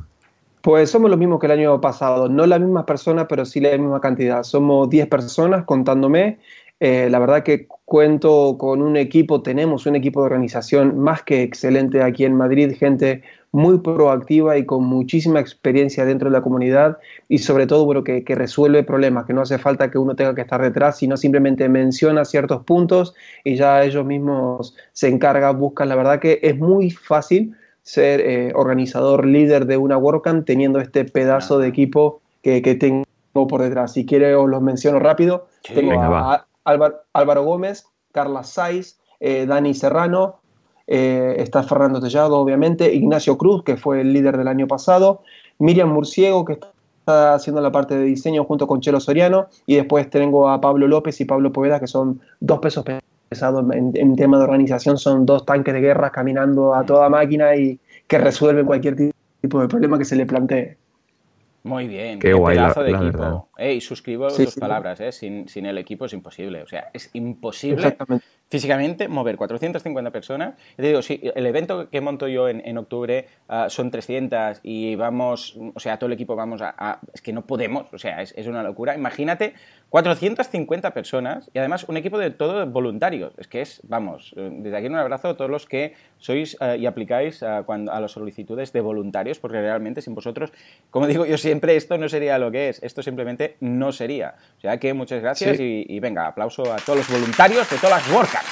[0.67, 3.79] Pues somos los mismos que el año pasado, no la misma persona, pero sí la
[3.79, 4.43] misma cantidad.
[4.43, 6.41] Somos 10 personas contándome.
[6.81, 11.45] Eh, la verdad que cuento con un equipo, tenemos un equipo de organización más que
[11.45, 16.99] excelente aquí en Madrid, gente muy proactiva y con muchísima experiencia dentro de la comunidad
[17.29, 20.35] y sobre todo bueno, que, que resuelve problemas, que no hace falta que uno tenga
[20.35, 25.89] que estar detrás, sino simplemente menciona ciertos puntos y ya ellos mismos se encargan, buscan.
[25.89, 27.55] La verdad que es muy fácil
[27.87, 33.63] ser eh, organizador, líder de una WordCamp, teniendo este pedazo de equipo que, tengo por
[33.63, 33.93] detrás.
[33.93, 35.47] Si quiere os los menciono rápido.
[35.63, 40.41] tengo a, Álvaro, Gómez, Carla Saiz, eh, Dani Serrano,
[40.89, 45.23] eh, está Fernando Tellado, obviamente, Ignacio Cruz, que fue el líder del año pasado,
[45.61, 50.11] Miriam Murciego, que está haciendo la parte de diseño junto con Chelo Soriano, y después
[50.11, 52.85] tengo a Pablo López y Pablo Poveda, que son dos pesos
[53.31, 57.79] en, en, tema de organización son dos tanques de guerra caminando a toda máquina y
[58.07, 58.97] que resuelven cualquier
[59.41, 60.77] tipo de problema que se le plantee.
[61.65, 63.46] Muy bien, qué, guay pedazo de equipo.
[63.81, 65.13] Suscribo tus palabras, ¿eh?
[65.13, 66.63] sin, sin, el equipo es imposible.
[66.63, 67.97] O sea, es imposible
[68.49, 70.55] físicamente mover 450 personas.
[70.77, 75.57] Te digo, si el evento que monto yo en, octubre ah, son 300 y vamos,
[75.75, 77.01] o sea, todo el equipo vamos a...
[77.13, 78.95] es que no podemos, o sea, es, es, una locura.
[78.95, 79.55] Imagínate
[79.91, 83.33] 450 personas y además un equipo de todo voluntarios.
[83.39, 86.87] Es que es, vamos, desde aquí un abrazo a todos los que sois ah, y
[86.87, 90.53] aplicáis a, cuando, a las solicitudes de voluntarios, porque realmente sin vosotros,
[90.91, 94.35] como digo yo siempre, esto no sería lo que es, esto simplemente no sería.
[94.59, 98.13] O sea que muchas gracias y, venga, aplauso a todos los voluntarios de todas las
[98.13, 98.49] WordCamps.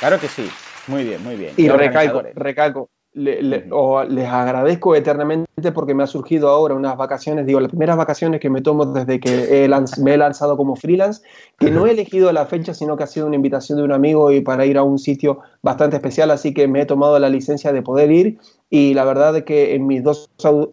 [0.00, 0.50] Claro que sí.
[0.88, 1.52] Muy bien, muy bien.
[1.56, 7.70] Y, recalco, recalco, les agradezco eternamente porque me ha surgido ahora unas vacaciones, digo, las
[7.70, 9.66] primeras vacaciones que me tomo desde que
[10.02, 11.22] me he lanzado como freelance,
[11.58, 14.30] que no he elegido la fecha, sino que ha sido una invitación de un amigo
[14.30, 17.72] y para ir a un sitio bastante especial, así que me he tomado la licencia
[17.72, 20.28] de poder ir y la verdad es que en mis dos,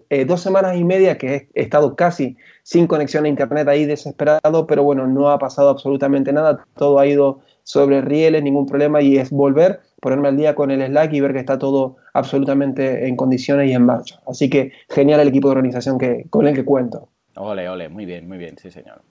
[0.10, 4.68] eh, dos semanas y media que he estado casi sin conexión a internet ahí desesperado,
[4.68, 9.18] pero bueno, no ha pasado absolutamente nada, todo ha ido sobre rieles, ningún problema y
[9.18, 13.16] es volver, ponerme al día con el Slack y ver que está todo absolutamente en
[13.16, 14.20] condiciones y en marcha.
[14.28, 17.10] Así que genial el equipo de organización que, con el que cuento.
[17.36, 19.02] Ole, ole, muy bien, muy bien, sí señor.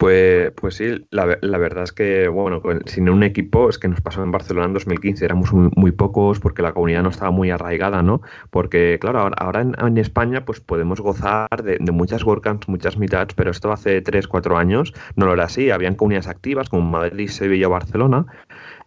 [0.00, 4.22] Pues, pues sí, la, verdad es que, bueno, sin un equipo, es que nos pasó
[4.22, 8.22] en Barcelona en 2015, éramos muy, pocos porque la comunidad no estaba muy arraigada, ¿no?
[8.48, 13.72] Porque, claro, ahora, en, España pues podemos gozar de, muchas WordCamps, muchas meetups, pero esto
[13.72, 17.70] hace 3, 4 años no lo era así, habían comunidades activas como Madrid, Sevilla o
[17.70, 18.24] Barcelona,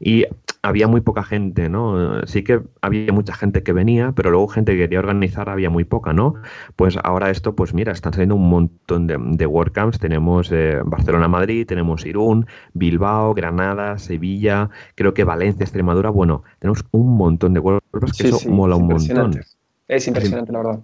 [0.03, 0.25] y
[0.61, 2.25] había muy poca gente, ¿no?
[2.25, 5.85] Sí que había mucha gente que venía, pero luego gente que quería organizar había muy
[5.85, 6.35] poca, ¿no?
[6.75, 9.99] Pues ahora esto, pues mira, están saliendo un montón de, de WordCamps.
[9.99, 16.09] Tenemos eh, Barcelona-Madrid, tenemos Irún, Bilbao, Granada, Sevilla, creo que Valencia, Extremadura.
[16.09, 19.39] Bueno, tenemos un montón de WordCamps que eso mola un montón.
[19.87, 20.79] Es impresionante, la verdad.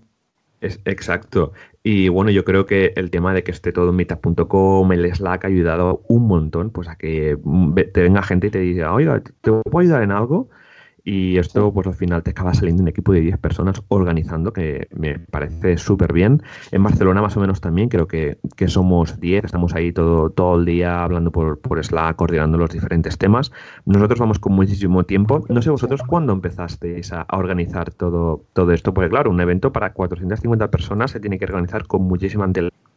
[0.62, 1.54] Es, exacto.
[1.84, 5.46] Y bueno, yo creo que el tema de que esté todo en meetup.com, el Slack
[5.46, 7.38] ha ayudado un montón pues a que
[7.94, 10.50] te venga gente y te diga, oiga, ¿te puedo ayudar en algo?
[11.04, 14.88] Y esto, pues al final te acaba saliendo un equipo de 10 personas organizando, que
[14.92, 16.42] me parece súper bien.
[16.72, 20.66] En Barcelona más o menos también, creo que, somos 10, estamos ahí todo, todo el
[20.66, 23.52] día hablando por, por Slack, coordinando los diferentes temas.
[23.86, 25.46] Nosotros vamos con muchísimo tiempo.
[25.50, 29.94] No sé vosotros cuándo empezasteis a, organizar todo, todo esto, porque claro, un evento para
[29.94, 32.89] 450 personas se tiene que organizar con muchísima antelación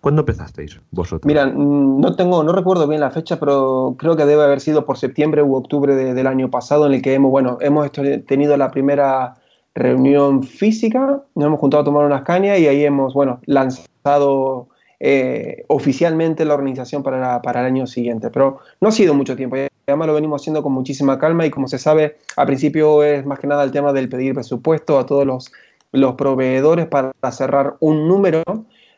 [0.00, 1.26] ¿Cuándo empezasteis vosotros?
[1.26, 4.84] Mira, mm, no tengo, no recuerdo bien la fecha, pero creo que debe haber sido
[4.84, 8.70] por septiembre u octubre del año pasado, en el que hemos, bueno, hemos tenido la
[8.70, 9.34] primera
[9.74, 14.68] reunión física, nos hemos juntado a tomar unas cañas y ahí hemos, bueno, lanzado
[15.00, 18.30] eh, oficialmente la organización para, para, el año siguiente.
[18.30, 19.56] Pero no ha sido mucho tiempo,
[19.86, 23.38] además lo venimos haciendo con muchísima calma y como se sabe, al principio es más
[23.38, 25.52] que nada el tema del pedir presupuesto a todos los,
[25.92, 28.42] los proveedores para cerrar un número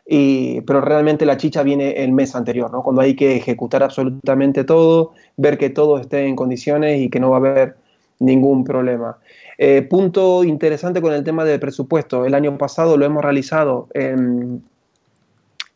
[0.08, 2.82] pero realmente la chicha viene el mes anterior, ¿no?
[2.82, 7.30] cuando hay que ejecutar absolutamente todo, ver que todo esté en condiciones y que no
[7.30, 7.76] va a haber
[8.18, 9.18] ningún problema.
[9.58, 12.24] Eh, punto interesante con el tema del presupuesto.
[12.24, 14.62] El año pasado lo hemos realizado en,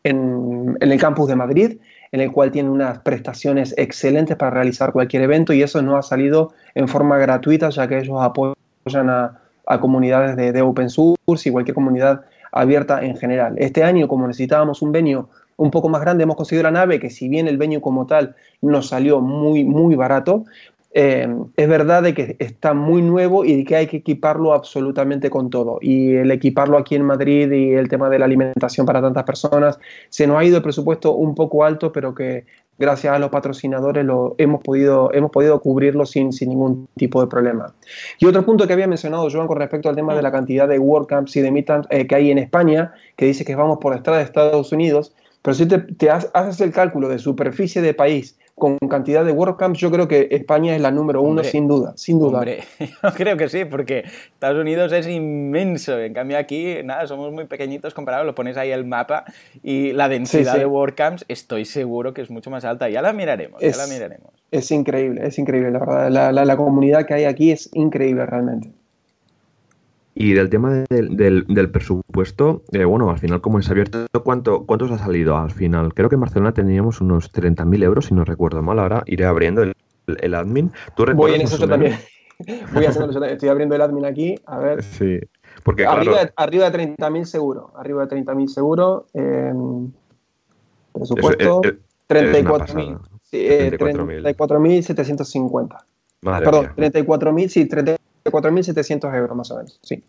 [0.03, 1.77] en, el campus de Madrid,
[2.11, 6.03] en el cual tiene unas prestaciones excelentes para realizar cualquier evento y eso no ha
[6.03, 9.37] salido en forma gratuita, ya que ellos apoyan a,
[9.79, 13.55] comunidades de, de, open source y cualquier comunidad abierta en general.
[13.57, 17.09] Este año, como necesitábamos un venio un poco más grande, hemos conseguido la nave, que
[17.09, 20.45] si bien el venio como tal nos salió muy, muy barato,
[20.93, 25.49] eh, es verdad de que está muy nuevo y que hay que equiparlo absolutamente con
[25.49, 25.79] todo.
[25.81, 29.79] Y el equiparlo aquí en Madrid y el tema de la alimentación para tantas personas,
[30.09, 32.45] se nos ha ido el presupuesto un poco alto, pero que
[32.81, 37.27] gracias a los patrocinadores lo hemos podido, hemos podido cubrirlo sin, sin ningún tipo de
[37.27, 37.73] problema.
[38.19, 40.79] Y otro punto que había mencionado Joan con respecto al tema de la cantidad de
[40.79, 44.17] WordCamps y de Meetups eh, que hay en España, que dice que vamos por detrás
[44.17, 49.25] de Estados Unidos, pero si te, haces el cálculo de superficie de país con cantidad
[49.25, 52.37] de WordCamps, yo creo que España es la número uno, sin duda, sin duda.
[52.37, 55.99] Hombre, yo creo que sí, porque Estados Unidos es inmenso.
[55.99, 58.27] En cambio, aquí, nada, somos muy pequeñitos comparados.
[58.27, 59.25] Lo pones ahí el mapa
[59.63, 62.87] y la densidad de WordCamps, estoy seguro que es mucho más alta.
[62.87, 64.29] Ya la miraremos, ya la miraremos.
[64.51, 66.31] Es increíble, es increíble, la verdad.
[66.31, 68.69] la comunidad que hay aquí es increíble realmente.
[70.21, 74.91] Y del tema del, presupuesto, eh, bueno, al final, como es abierto, ¿cuánto, ¿cuánto os
[74.91, 75.95] ha salido al final?
[75.95, 78.77] Creo que en Barcelona teníamos unos 30.000 euros, si no recuerdo mal.
[78.77, 79.73] Ahora iré abriendo el,
[80.35, 80.71] admin.
[80.95, 81.95] ¿Tú Voy en eso también.
[82.71, 84.35] Voy haciendo, estoy abriendo el admin aquí.
[84.45, 84.83] A ver.
[84.83, 85.19] Sí.
[85.63, 87.71] Porque, arriba, arriba de 30.000 seguro.
[87.75, 89.07] Arriba de 30.000 seguro.
[89.15, 89.51] Eh,
[90.93, 91.61] presupuesto.
[92.09, 92.99] 34.000.
[93.23, 95.77] Sí, 34.750.
[96.21, 97.97] Perdón, 34.000, sí, 34.000.
[98.31, 100.03] 4.700 euros más o menos, sí.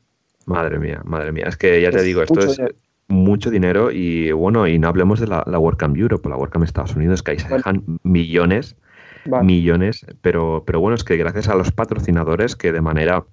[0.47, 1.47] Madre mía, madre mía.
[1.49, 2.61] Es que ya te digo, esto es
[3.09, 6.97] mucho dinero y bueno, y no hablemos de la, la WordCamp Europe, la WordCamp Estados
[6.97, 8.77] Unidos, que ahí se dejan millones
[9.43, 13.25] millones, pero, pero bueno, es que gracias a los patrocinadores que de manera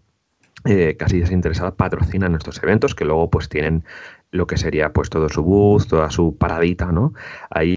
[0.65, 3.83] eh, casi desinteresada patrocinan estos eventos que luego pues tienen
[4.31, 7.13] lo que sería pues todo su bus, toda su paradita, ¿no?
[7.49, 7.75] Ahí,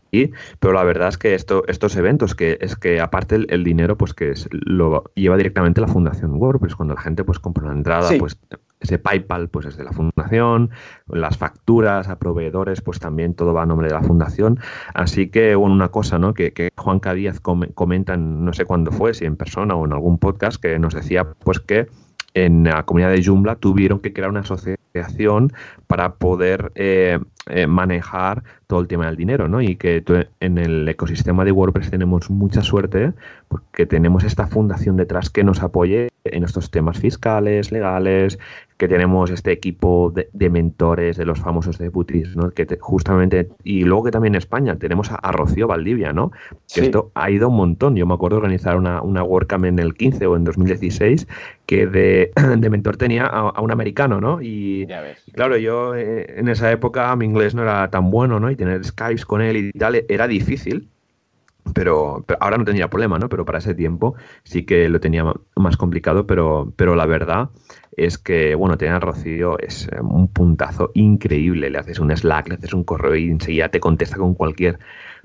[0.60, 4.12] pero la verdad es que esto, estos eventos, que es que aparte el, dinero, pues
[4.12, 8.38] que lo lleva directamente la Fundación WordPress, cuando la gente pues compra una entrada, pues
[8.80, 10.70] ese PayPal pues es de la fundación,
[11.06, 14.58] las facturas a proveedores pues también todo va a nombre de la fundación,
[14.92, 16.34] así que bueno, una cosa ¿no?
[16.34, 20.18] que, que Juan Díaz comenta, no sé cuándo fue, si en persona o en algún
[20.18, 21.86] podcast, que nos decía pues que
[22.34, 25.52] en la comunidad de Joomla tuvieron que crear una asociación
[25.86, 29.60] para poder eh, eh, manejar todo el tema del dinero, ¿no?
[29.60, 30.02] Y que
[30.40, 33.12] en el ecosistema de WordPress tenemos mucha suerte
[33.48, 38.38] porque tenemos esta fundación detrás que nos apoye en estos temas fiscales, legales,
[38.76, 42.50] que tenemos este equipo de, mentores de los famosos deputies, ¿no?
[42.50, 46.32] Que justamente, y luego que también en España tenemos a, Rocío Valdivia, ¿no?
[46.72, 47.94] Que esto ha ido un montón.
[47.94, 51.28] Yo me acuerdo organizar una, una WordCamp en el 15 o en 2016
[51.66, 54.42] que de, mentor tenía a, un americano, ¿no?
[54.42, 54.88] Y,
[55.32, 58.50] claro, yo eh, en esa época mi inglés no era tan bueno, ¿no?
[58.50, 60.88] Y tener Skypes con él y tal era difícil.
[61.74, 63.28] Pero, ahora no tenía problema, ¿no?
[63.28, 65.24] Pero para ese tiempo sí que lo tenía
[65.56, 67.48] más complicado, pero, pero la verdad
[67.96, 71.70] es que, bueno, tener a Rocío es eh, un puntazo increíble.
[71.70, 74.78] Le haces un Slack, le haces un correo y enseguida te contesta con cualquier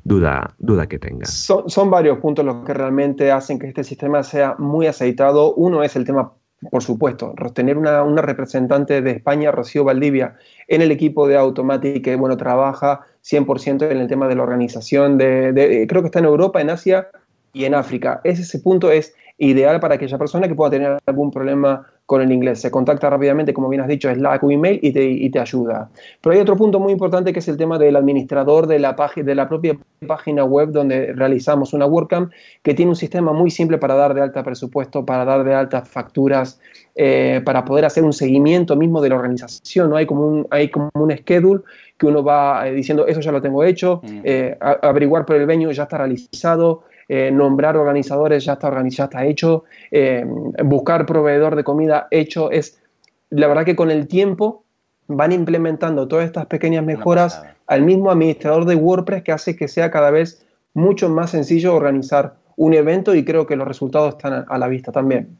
[0.04, 1.32] duda, duda que tengas.
[1.32, 5.54] Son, son varios puntos los que realmente hacen que este sistema sea muy aceitado.
[5.56, 6.34] Uno es el tema
[6.72, 10.36] por supuesto, tener una, una, representante de España, Rocío Valdivia,
[10.67, 15.17] en el equipo de Automatic, que bueno, trabaja 100% en el tema de la organización,
[15.17, 17.10] de, creo que está en Europa, en Asia
[17.54, 18.22] y en África.
[18.24, 22.62] Ese, punto es ideal para aquella persona que pueda tener algún problema con el inglés.
[22.62, 25.89] Se contacta rápidamente, como bien has dicho, Slack o email y te, y te ayuda.
[26.21, 29.36] Pero hay otro punto muy importante que es el tema del administrador de la, de
[29.36, 32.32] la propia página web donde realizamos una WordCamp,
[32.63, 35.82] que tiene un sistema muy simple para dar de alta presupuesto, para dar de alta
[35.84, 36.60] facturas,
[36.95, 39.89] eh, para poder hacer un seguimiento mismo de la organización.
[39.89, 39.97] ¿no?
[39.97, 41.62] Hay, como un, hay como un schedule
[41.97, 44.21] que uno va eh, diciendo, eso ya lo tengo hecho, mm.
[44.23, 49.26] eh, averiguar por el venue ya está realizado, eh, nombrar organizadores ya está, organizado, está
[49.26, 50.26] hecho, eh,
[50.63, 52.52] buscar proveedor de comida hecho.
[52.52, 52.82] Es,
[53.30, 54.63] la verdad que con el tiempo
[55.08, 59.89] van implementando todas estas pequeñas mejoras al mismo administrador de WordPress que hace que sea
[59.89, 64.58] cada vez mucho más sencillo organizar un evento y creo que los resultados están a
[64.58, 65.38] la vista también.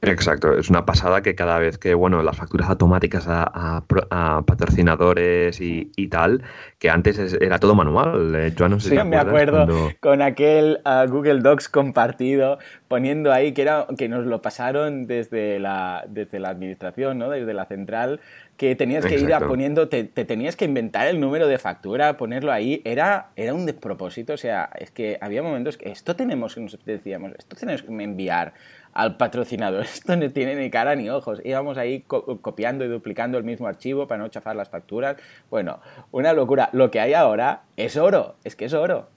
[0.00, 3.82] Exacto, es una pasada que cada vez que, bueno, las facturas automáticas a,
[4.46, 6.42] patrocinadores y, tal,
[6.78, 8.34] que antes era todo manual.
[8.34, 9.66] Eh, yo no sé sí, me acuerdo
[10.00, 15.58] con aquel ah, Google Docs compartido, poniendo ahí que, era, que nos lo pasaron desde
[15.58, 17.30] la, desde la administración, ¿no?
[17.30, 18.20] desde la central,
[18.56, 22.52] que tenías que ir a poniendo, te, tenías que inventar el número de factura, ponerlo
[22.52, 26.76] ahí, era, era un despropósito, o sea, es que había momentos que esto tenemos, nos
[26.84, 28.54] decíamos, esto tenemos que enviar
[28.98, 29.82] al patrocinador.
[29.84, 31.40] Esto no tiene ni cara ni ojos.
[31.44, 35.16] Íbamos ahí copiando y duplicando el mismo archivo para no chafar las facturas.
[35.50, 35.78] Bueno,
[36.10, 36.68] una locura.
[36.72, 39.08] Lo que hay ahora es oro, es que es oro.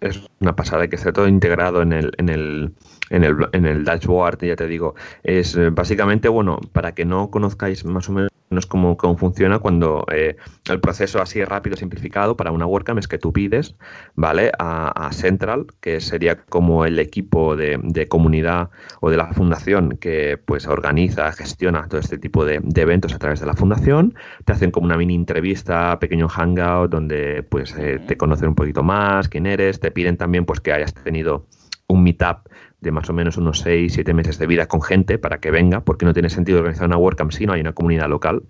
[0.00, 2.72] Es una pasada que esté todo integrado en el, en el,
[3.10, 4.96] en el, en el dashboard, ya te digo.
[5.22, 9.60] Es eh, básicamente, bueno, para que no conozcáis más o menos no es cómo, funciona
[9.60, 10.36] cuando eh,
[10.68, 13.76] el proceso así rápido, simplificado para una WordCamp es que tú pides,
[14.16, 14.50] ¿vale?
[14.58, 20.66] A, Central, que sería como el equipo de, comunidad o de la fundación que pues
[20.66, 24.86] organiza, gestiona todo este tipo de, eventos a través de la fundación, te hacen como
[24.86, 29.78] una mini entrevista, pequeño hangout donde pues eh, te conocen un poquito más, quién eres,
[29.78, 31.46] te piden también pues que hayas tenido
[31.86, 32.48] un meetup
[32.80, 35.80] de más o menos unos 6, 7 meses de vida con gente para que venga,
[35.80, 38.42] porque no tiene sentido organizar una WordCamp si no hay una comunidad local.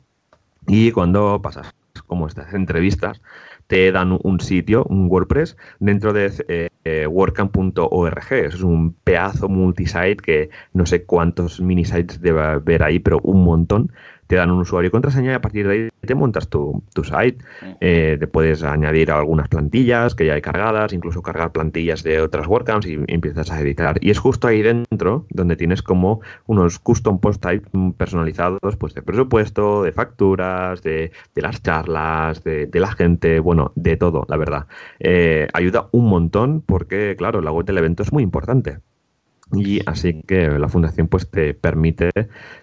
[0.67, 1.75] Y cuando pasas
[2.07, 3.21] como estas entrevistas,
[3.67, 8.33] te dan un sitio, un WordPress, dentro de eh, WordCamp.org.
[8.33, 13.45] Es un pedazo multisite que no sé cuántos mini sites debe haber ahí, pero un
[13.45, 13.93] montón
[14.31, 17.45] te dan un usuario y contraseña y a partir de ahí te montas tu, site.
[17.81, 22.47] Eh, te puedes añadir algunas plantillas que ya hay cargadas, incluso cargar plantillas de otras
[22.47, 23.99] WordCamps y, empiezas a editar.
[24.01, 29.03] Y es justo ahí dentro donde tienes como unos custom post type personalizados pues de
[29.03, 34.67] presupuesto, de facturas, de, las charlas, de, la gente, bueno, de todo, la verdad.
[35.01, 38.79] Eh, ayuda un montón porque, claro, la web del evento es muy importante.
[39.53, 42.11] Y así que la fundación pues te permite,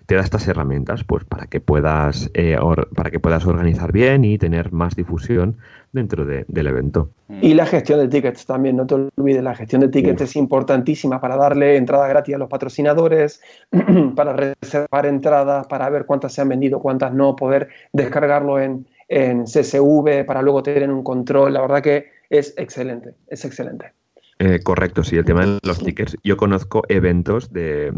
[0.05, 2.57] te da estas herramientas pues para que puedas eh,
[2.95, 5.57] para que puedas organizar bien y tener más difusión
[5.91, 7.09] dentro del evento.
[7.41, 11.19] Y la gestión de tickets también, no te olvides, la gestión de tickets es importantísima
[11.19, 13.41] para darle entrada gratis a los patrocinadores,
[14.15, 19.43] para reservar entradas, para ver cuántas se han vendido, cuántas no, poder descargarlo en, en
[19.43, 21.53] CSV para luego tener un control.
[21.53, 23.93] La verdad que es excelente, es excelente.
[24.39, 26.15] Eh, correcto, sí, el tema de los tickets.
[26.23, 27.91] Yo conozco eventos de,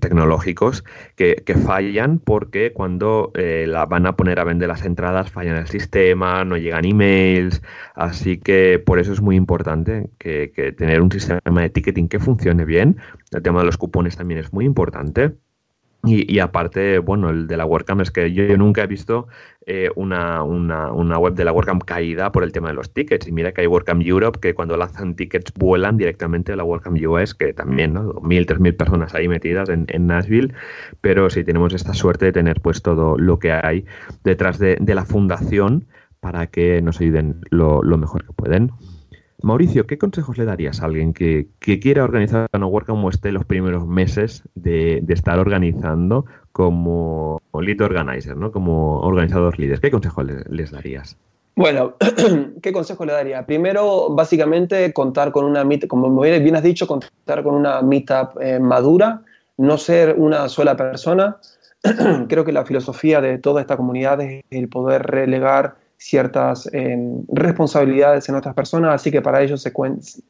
[0.00, 0.82] tecnológicos
[1.14, 5.66] que, fallan porque cuando eh, la van a poner a vender las entradas fallan el
[5.66, 7.60] sistema, no llegan emails,
[7.94, 12.18] así que por eso es muy importante que, que tener un sistema de ticketing que
[12.18, 12.96] funcione bien.
[13.30, 15.34] El tema de los cupones también es muy importante.
[16.06, 19.26] Y, aparte, bueno, el de la WordCamp es que yo, nunca he visto
[19.66, 23.26] eh, una, una, una, web de la WordCamp caída por el tema de los tickets.
[23.26, 26.98] Y mira que hay WordCamp Europe que cuando lanzan tickets vuelan directamente a la WordCamp
[27.06, 28.12] US, que también, ¿no?
[28.14, 30.52] 2.000, 3.000 personas ahí metidas en, en, Nashville.
[31.00, 33.86] Pero sí tenemos esta suerte de tener pues todo lo que hay
[34.24, 35.86] detrás de, de la fundación
[36.20, 38.72] para que nos ayuden lo, lo mejor que pueden.
[39.44, 43.44] Mauricio, ¿qué consejos le darías a alguien que, quiera organizar una WordCamp o esté los
[43.44, 48.50] primeros meses de, estar organizando como lead organizer, ¿no?
[48.50, 49.80] como organizador líderes?
[49.80, 51.18] ¿Qué consejos les darías?
[51.56, 51.94] Bueno,
[52.62, 53.44] ¿qué consejo le daría?
[53.44, 58.58] Primero, básicamente, contar con una meetup, como bien has dicho, contar con una meetup eh,
[58.58, 59.20] madura,
[59.58, 61.36] no ser una sola persona.
[62.28, 68.28] Creo que la filosofía de toda esta comunidad es el poder relegar ciertas em, responsabilidades
[68.28, 69.56] en otras personas, así que para ello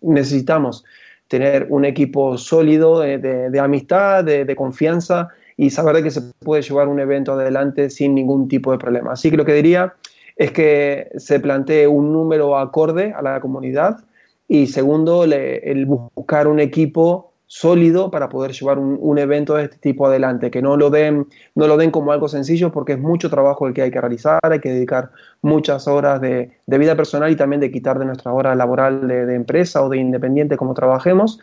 [0.03, 0.85] necesitamos
[1.27, 6.87] tener un equipo sólido de, amistad, de, confianza y saber de que se puede llevar
[6.87, 9.13] un evento adelante sin ningún tipo de problema.
[9.13, 9.95] Así que lo que diría
[10.37, 13.99] es que se plantee un número acorde a la comunidad
[14.47, 20.09] y segundo, el buscar un equipo sólido para poder llevar un, evento de este tipo
[20.09, 23.69] adelante, que no lo, den, no lo den como algo sencillo porque es mucho trabajo
[23.69, 27.61] el que hay que realizar, hay que dedicar muchas horas de, vida personal y también
[27.61, 31.39] de quitar de nuestra hora laboral de, empresa o de independiente como trabajemos,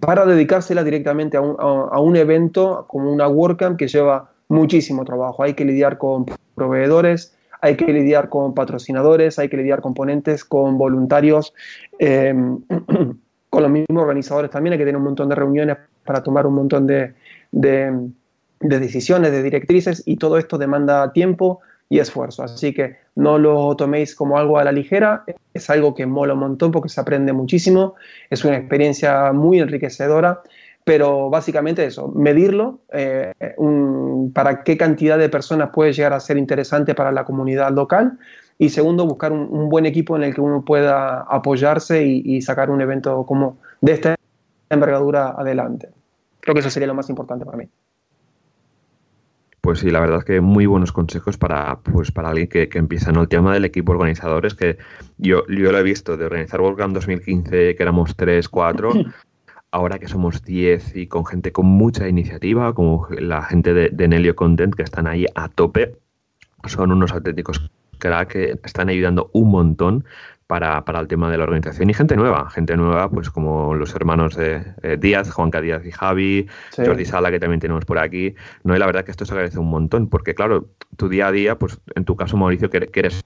[0.00, 5.44] para dedicársela directamente a un, a un evento como una WordCamp que lleva muchísimo trabajo.
[5.44, 6.26] Hay que lidiar con
[6.56, 11.54] proveedores, hay que lidiar con patrocinadores, hay que lidiar con ponentes, con voluntarios.
[12.00, 12.34] Eh,
[13.54, 16.54] con los mismos organizadores también, hay que tener un montón de reuniones para tomar un
[16.54, 17.14] montón de,
[18.60, 22.42] decisiones, de directrices, y todo esto demanda tiempo y esfuerzo.
[22.42, 26.40] Así que no lo toméis como algo a la ligera, es algo que mola un
[26.40, 27.94] montón porque se aprende muchísimo,
[28.28, 30.42] es una experiencia muy enriquecedora,
[30.82, 33.32] pero básicamente eso, medirlo, eh,
[34.34, 38.18] para qué cantidad de personas puede llegar a ser interesante para la comunidad local
[38.58, 42.80] y segundo, buscar un, buen equipo en el que uno pueda apoyarse y, sacar un
[42.80, 44.16] evento como de esta
[44.70, 45.88] envergadura adelante.
[46.40, 47.68] Creo que eso sería lo más importante para mí.
[49.60, 53.12] Pues sí, la verdad es que muy buenos consejos para, pues para alguien que, empieza.
[53.12, 53.22] ¿no?
[53.22, 54.76] El tema del equipo organizador es que
[55.16, 58.92] yo, yo lo he visto de organizar WordCamp 2015, que éramos 3, 4,
[59.70, 64.06] ahora que somos 10 y con gente con mucha iniciativa, como la gente de, de
[64.06, 65.96] Nelio Content, que están ahí a tope,
[66.66, 67.70] son unos auténticos
[68.28, 70.04] que están ayudando un montón
[70.46, 74.36] para, el tema de la organización y gente nueva, gente nueva, pues como los hermanos
[74.36, 76.46] de eh, Díaz, Juanca Díaz y Javi,
[76.76, 78.34] Jordi Sala, que también tenemos por aquí.
[78.62, 81.32] No, y la verdad que esto se agradece un montón, porque claro, tu día a
[81.32, 83.22] día, pues en tu caso, Mauricio, que, eres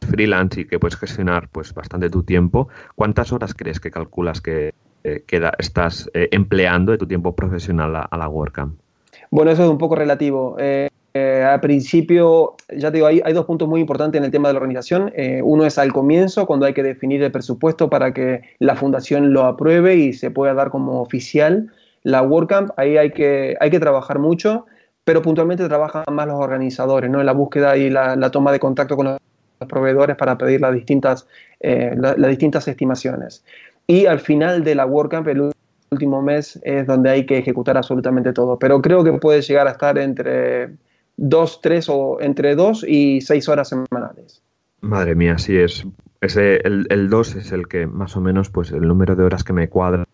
[0.00, 4.74] freelance y que puedes gestionar pues bastante tu tiempo, ¿cuántas horas crees que calculas que,
[5.04, 5.24] eh,
[5.58, 8.78] estás eh, empleando de tu tiempo profesional a, la WordCamp?
[9.30, 10.56] Bueno, eso es un poco relativo.
[11.14, 14.54] Eh, al principio, ya te digo, hay, dos puntos muy importantes en el tema de
[14.54, 15.12] la organización.
[15.14, 19.32] Eh, uno es al comienzo, cuando hay que definir el presupuesto para que la fundación
[19.32, 21.70] lo apruebe y se pueda dar como oficial
[22.02, 22.70] la WordCamp.
[22.78, 24.66] Ahí hay que, hay que trabajar mucho,
[25.04, 27.20] pero puntualmente trabajan más los organizadores, ¿no?
[27.20, 29.18] En la búsqueda y la, toma de contacto con los
[29.68, 31.26] proveedores para pedir las distintas,
[31.60, 33.44] eh, las distintas estimaciones.
[33.86, 35.52] Y al final de la WordCamp, el
[35.90, 38.58] último mes, es donde hay que ejecutar absolutamente todo.
[38.58, 40.70] Pero creo que puede llegar a estar entre
[41.16, 44.42] dos, tres o entre dos y seis horas semanales.
[44.80, 45.86] Madre mía, sí es.
[46.20, 49.42] Ese, el, el dos es el que más o menos, pues el número de horas
[49.42, 50.06] que me cuadra,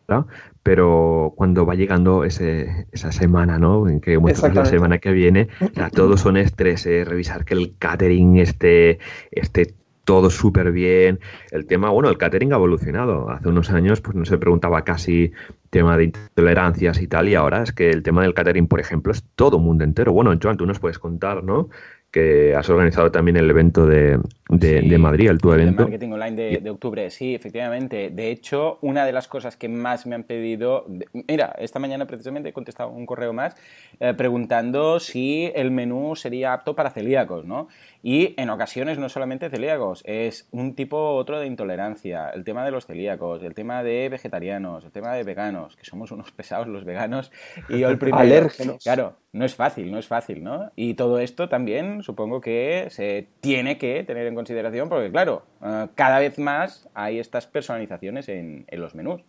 [0.63, 3.89] pero cuando va llegando ese, esa semana, ¿no?
[3.89, 4.19] En que
[4.55, 8.99] la semana que viene, ya todos son estrés, eh, revisar que el catering esté,
[9.31, 9.75] esté
[10.09, 11.21] todo súper bien.
[11.51, 13.29] El tema, bueno, el catering ha evolucionado.
[13.29, 15.33] Hace unos años pues no se preguntaba casi
[15.69, 19.13] tema de intolerancias y tal, y ahora es que el tema del catering, por ejemplo,
[19.13, 20.15] es todo mundo entero.
[20.15, 21.69] Bueno, Joan, tú nos puedes contar, ¿no?
[22.11, 25.83] que has organizado también el evento de, de, Madrid, el tu evento.
[25.83, 28.09] El marketing online de, octubre, sí, efectivamente.
[28.09, 32.49] De hecho, una de las cosas que más me han pedido, mira, esta mañana precisamente
[32.49, 33.57] he contestado un correo más
[34.01, 37.69] eh, preguntando si el menú sería apto para celíacos, ¿no?
[38.03, 42.71] Y en ocasiones no solamente celíacos, es un tipo otro de intolerancia, el tema de
[42.71, 46.85] los celíacos, el tema de vegetarianos, el tema de veganos, que somos unos pesados los
[46.85, 47.33] veganos
[47.69, 48.85] y el primero, Alérgenos.
[48.85, 50.71] Claro, no es fácil, no es fácil, ¿no?
[50.77, 55.89] Y todo esto también supongo que se tiene que tener en consideración porque, claro, eh,
[55.97, 59.23] cada vez más hay estas personalizaciones en, los menús.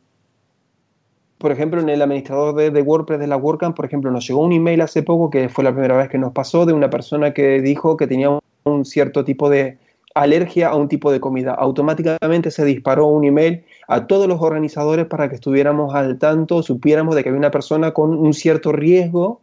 [1.40, 4.54] por ejemplo, en el administrador de, WordPress de la WordCamp, por ejemplo, nos llegó un
[4.54, 7.62] email hace poco, que fue la primera vez que nos pasó, de una persona que
[7.62, 8.30] dijo que tenía
[8.64, 9.78] un cierto tipo de
[10.16, 11.53] alergia a un tipo de comida.
[11.53, 17.16] Automáticamente se disparó un email a todos los organizadores para que estuviéramos al tanto, supiéramos
[17.16, 19.41] de que había una persona con un cierto riesgo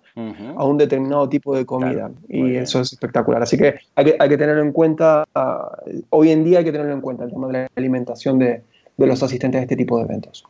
[0.57, 2.11] a un determinado tipo de comida.
[2.29, 3.43] y eso es espectacular.
[3.43, 6.73] Así que hay que, hay que tenerlo en cuenta, uh, hoy en día hay que
[6.73, 8.63] tenerlo en cuenta el tema de la alimentación de,
[8.97, 10.47] de los asistentes a este tipo de eventos.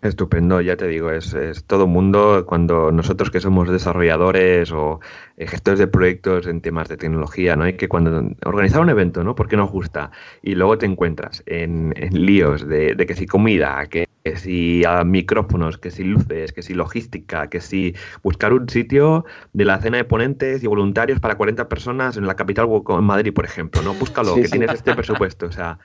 [0.00, 5.00] Estupendo, ya te digo, es, es todo mundo cuando nosotros que somos desarrolladores o
[5.36, 7.64] eh, gestores de proyectos en temas de tecnología, ¿no?
[7.64, 9.34] Hay que cuando organizar un evento, ¿no?
[9.34, 14.06] Porque nos gusta y luego te encuentras en, líos de, que si comida, que,
[14.36, 19.80] si micrófonos, que si luces, que si logística, que si buscar un sitio de la
[19.80, 23.82] cena de ponentes y voluntarios para 40 personas en la capital en Madrid, por ejemplo,
[23.82, 23.94] ¿no?
[23.94, 25.80] Búscalo, que tienes este presupuesto, o sea,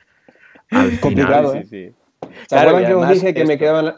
[0.70, 1.96] al Complicado, ¿eh?
[2.48, 3.96] ¿Se acuerdan que os dije que me quedaban...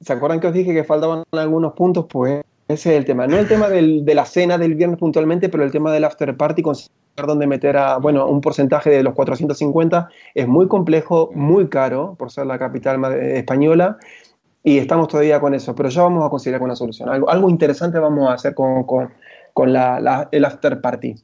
[0.00, 2.06] ¿Se acuerdan que os dije que faltaban algunos puntos?
[2.08, 3.26] Pues ese es el tema.
[3.26, 6.36] No el tema del, de la cena del viernes puntualmente, pero el tema del after
[6.36, 11.68] party, conseguir dónde meter a, bueno, un porcentaje de los 450 es muy complejo, muy
[11.68, 13.98] caro, por ser la capital española,
[14.64, 17.08] y estamos todavía con eso, pero ya vamos a conseguir una solución.
[17.08, 19.12] Algo, algo interesante vamos a hacer con, con,
[19.52, 21.16] con la, el after party.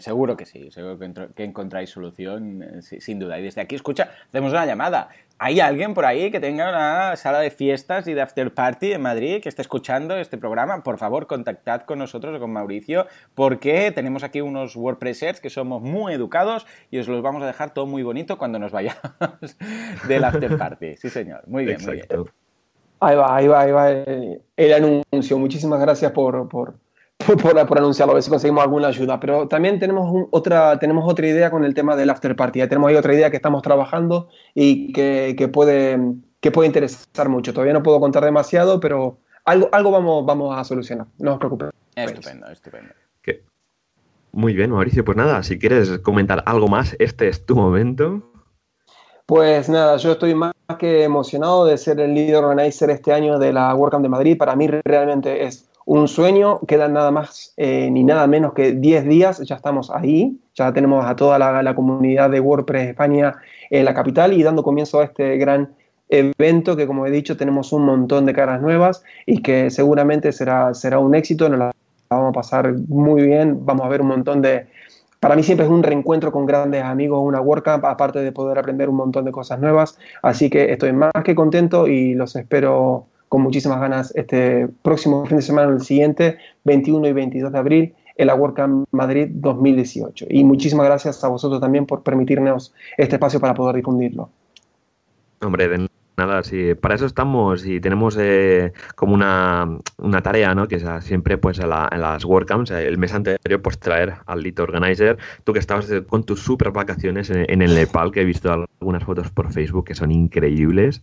[0.00, 0.98] Seguro que sí, seguro
[1.34, 3.38] que, encontráis solución, eh, sin duda.
[3.38, 5.10] Y desde aquí, escucha, hacemos una llamada.
[5.38, 9.02] ¿Hay alguien por ahí que tenga una sala de fiestas y de after party en
[9.02, 10.82] Madrid que esté escuchando este programa?
[10.82, 15.82] Por favor, contactad con nosotros o con Mauricio, porque tenemos aquí unos WordPressers que somos
[15.82, 19.00] muy educados y os los vamos a dejar todo muy bonito cuando nos vayamos
[20.08, 20.96] del after party.
[20.96, 21.46] Sí, señor.
[21.46, 22.06] Muy bien, muy bien.
[22.98, 25.38] Ahí va, ahí va, ahí va el anuncio.
[25.38, 26.74] Muchísimas gracias por, por
[27.18, 29.20] por, por, anunciarlo, a ver si conseguimos alguna ayuda.
[29.20, 32.60] Pero también tenemos, otra, tenemos otra idea con el tema del after party.
[32.60, 35.98] Ya tenemos ahí otra idea que estamos trabajando y que, que, puede,
[36.40, 37.52] que puede interesar mucho.
[37.52, 41.06] Todavía no puedo contar demasiado, pero algo, algo vamos, vamos a solucionar.
[41.18, 41.72] No os preocupéis.
[41.94, 42.92] Estupendo, estupendo.
[44.36, 45.02] Muy bien, Mauricio.
[45.02, 48.20] Pues nada, si quieres comentar algo más, este es tu momento.
[49.24, 53.54] Pues nada, yo estoy más que emocionado de ser el líder organizer este año de
[53.54, 54.36] la WordCamp de Madrid.
[54.36, 59.06] Para mí realmente es un sueño, quedan nada más eh, ni nada menos que 10
[59.06, 63.36] días, ya estamos ahí, ya tenemos a toda la, comunidad de WordPress España
[63.70, 65.74] en la capital y dando comienzo a este gran
[66.08, 70.74] evento que como he dicho tenemos un montón de caras nuevas y que seguramente será,
[70.74, 71.72] será un éxito, nos la
[72.10, 74.66] vamos a pasar muy bien, vamos a ver un montón de...
[75.20, 78.88] Para mí siempre es un reencuentro con grandes amigos, una WordCamp, aparte de poder aprender
[78.88, 83.42] un montón de cosas nuevas, así que estoy más que contento y los espero con
[83.42, 88.26] muchísimas ganas este próximo fin de semana, el siguiente, 21 y 22 de abril, en
[88.26, 90.26] la WordCamp Madrid 2018.
[90.30, 94.30] Y muchísimas gracias a vosotros también por permitirnos este espacio para poder difundirlo.
[95.42, 100.68] Hombre, de nada, sí, para eso estamos y tenemos eh, como una, una, tarea, ¿no?
[100.68, 105.18] Que es siempre pues en, las WordCamps, el mes anterior, pues traer al Lead Organizer,
[105.44, 109.30] tú que estabas con tus super vacaciones en el Nepal, que he visto algunas fotos
[109.30, 111.02] por Facebook que son increíbles,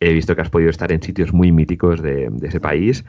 [0.00, 3.04] He visto que has podido estar en sitios muy míticos de, ese país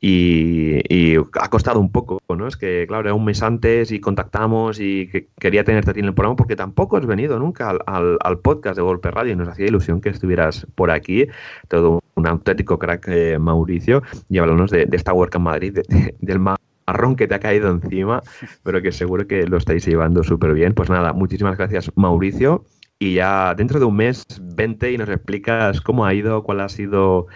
[0.00, 2.46] y, ha costado un poco, ¿no?
[2.46, 6.14] Es que, claro, era un mes antes y contactamos y quería tenerte aquí en el
[6.14, 10.00] programa porque tampoco has venido nunca al, podcast de Golpe Radio y nos hacía ilusión
[10.00, 11.26] que estuvieras por aquí,
[11.68, 15.78] todo un auténtico crack, eh, Mauricio, y hablarnos de, esta work en Madrid,
[16.20, 18.22] del marrón que te ha caído encima,
[18.62, 20.74] pero que seguro que lo estáis llevando súper bien.
[20.74, 22.64] Pues nada, muchísimas gracias, Mauricio
[22.98, 26.68] y ya dentro de un mes vente y nos explicas cómo ha ido, cuál ha
[26.68, 27.26] sido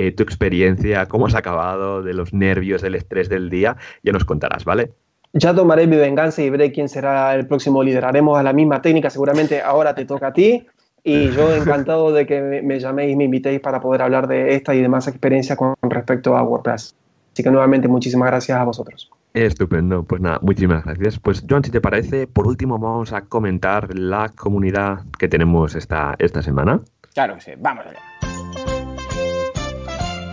[0.00, 4.24] eh, tu experiencia, cómo has acabado, de los nervios, del estrés del día, ya nos
[4.24, 4.92] contarás, ¿vale?
[5.34, 8.06] Ya tomaré mi venganza y veré quién será el próximo líder.
[8.06, 10.66] Haremos a la misma técnica, seguramente ahora te toca a ti.
[11.02, 14.74] Y yo encantado de que me llaméis y me invitéis para poder hablar de esta
[14.74, 16.94] y demás experiencias con respecto a WordPress.
[17.32, 19.10] Así que nuevamente muchísimas gracias a vosotros.
[19.32, 21.18] Estupendo, pues nada, muchísimas gracias.
[21.18, 26.16] Pues Joan, si te parece, por último vamos a comentar la comunidad que tenemos esta,
[26.18, 26.80] esta semana.
[27.14, 28.09] Claro que sí, vamos allá.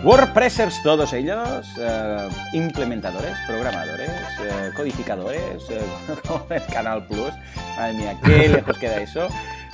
[0.04, 5.80] WordPressers, todos ellos, eh, implementadores, programadores, eh, codificadores, eh,
[6.50, 7.32] el Canal Plus.
[7.76, 9.26] Madre mía, qué lejos queda eso.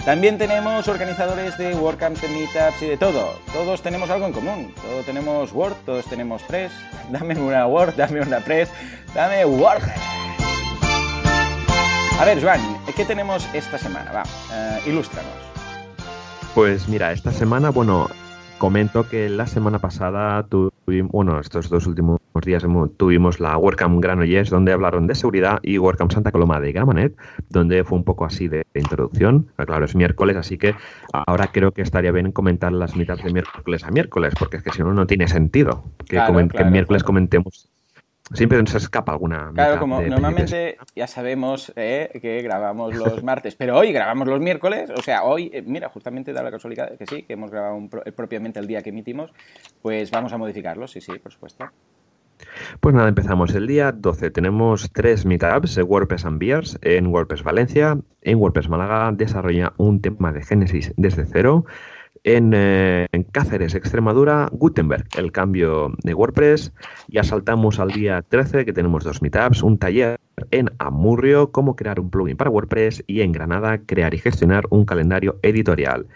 [0.06, 3.38] También tenemos organizadores de WordCamps, de Meetups y de todo.
[3.52, 4.74] Todos tenemos algo en común.
[4.82, 6.72] Todos tenemos Word, todos tenemos Press.
[7.10, 8.70] Dame una Word, dame una Press,
[9.14, 10.00] dame WordPress.
[12.18, 12.60] A ver, Joan,
[12.96, 14.10] ¿qué tenemos esta semana?
[14.10, 14.22] Va,
[14.86, 15.32] ilústranos.
[16.54, 18.08] Pues mira, esta semana, bueno,
[18.58, 22.64] comento que la semana pasada tu bueno, estos dos últimos días
[22.96, 27.16] tuvimos la WordCamp Granollers, donde hablaron de seguridad, y WordCamp Santa Coloma de Gramanet,
[27.48, 29.48] donde fue un poco así de, introducción.
[29.56, 30.74] Claro, es miércoles, así que
[31.12, 34.72] ahora creo que estaría bien comentar las mitades de miércoles a miércoles, porque es que
[34.72, 36.20] si no, no tiene sentido que,
[36.52, 37.70] que miércoles comentemos
[38.32, 39.50] Siempre se escapa alguna.
[39.54, 44.90] Claro, como normalmente ya sabemos eh, que grabamos los martes, pero hoy grabamos los miércoles,
[44.96, 48.12] o sea, hoy, eh, mira, justamente da la casualidad que sí, que hemos grabado eh,
[48.12, 49.30] propiamente el día que emitimos,
[49.82, 51.68] pues vamos a modificarlo, sí, sí, por supuesto.
[52.80, 54.30] Pues nada, empezamos el día 12.
[54.30, 60.32] Tenemos tres meetups, WordPress and Beers en WordPress Valencia, en WordPress Málaga desarrolla un tema
[60.32, 61.64] de Génesis desde cero.
[62.26, 66.72] Eh, en, Cáceres, Extremadura, Gutenberg, el cambio de WordPress.
[67.08, 70.18] Ya saltamos al día 13, que tenemos dos meetups, un taller
[70.50, 74.86] en Amurrio, cómo crear un plugin para WordPress, y en Granada, crear y gestionar un
[74.86, 76.06] calendario editorial.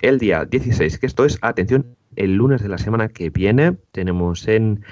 [0.00, 1.84] El día 16, que esto es, atención,
[2.16, 4.82] el lunes de la semana que viene, tenemos en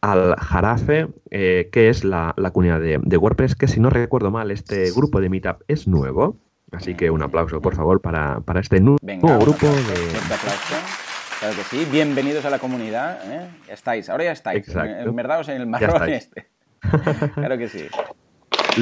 [0.00, 4.50] Al Jarafe, eh, que es la, comunidad de, de WordPress, que si no recuerdo mal,
[4.50, 6.36] este grupo de meetup es nuevo.
[6.72, 8.98] Así que un aplauso, por favor, para, este nuevo
[9.38, 10.08] grupo de...
[11.38, 13.20] Claro que sí, bienvenidos a la comunidad.
[13.32, 13.48] ¿eh?
[13.68, 14.68] Estáis, ahora ya estáis.
[14.68, 16.48] En verdad os en el marrón este.
[17.34, 17.86] claro que sí.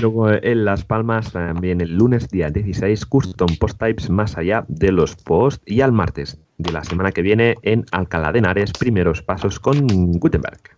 [0.01, 4.93] Luego en Las Palmas también el lunes día 16 Custom Post Types más allá de
[4.93, 9.23] los posts y al martes de la semana que viene en Alcalá de Henares primeros
[9.23, 9.87] pasos con
[10.19, 10.76] Gutenberg.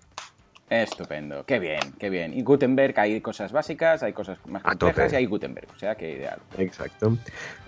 [0.71, 2.37] Estupendo, qué bien, qué bien.
[2.37, 6.13] Y Gutenberg, hay cosas básicas, hay cosas más complejas y hay Gutenberg, o sea que
[6.13, 6.39] ideal.
[6.59, 7.17] Exacto.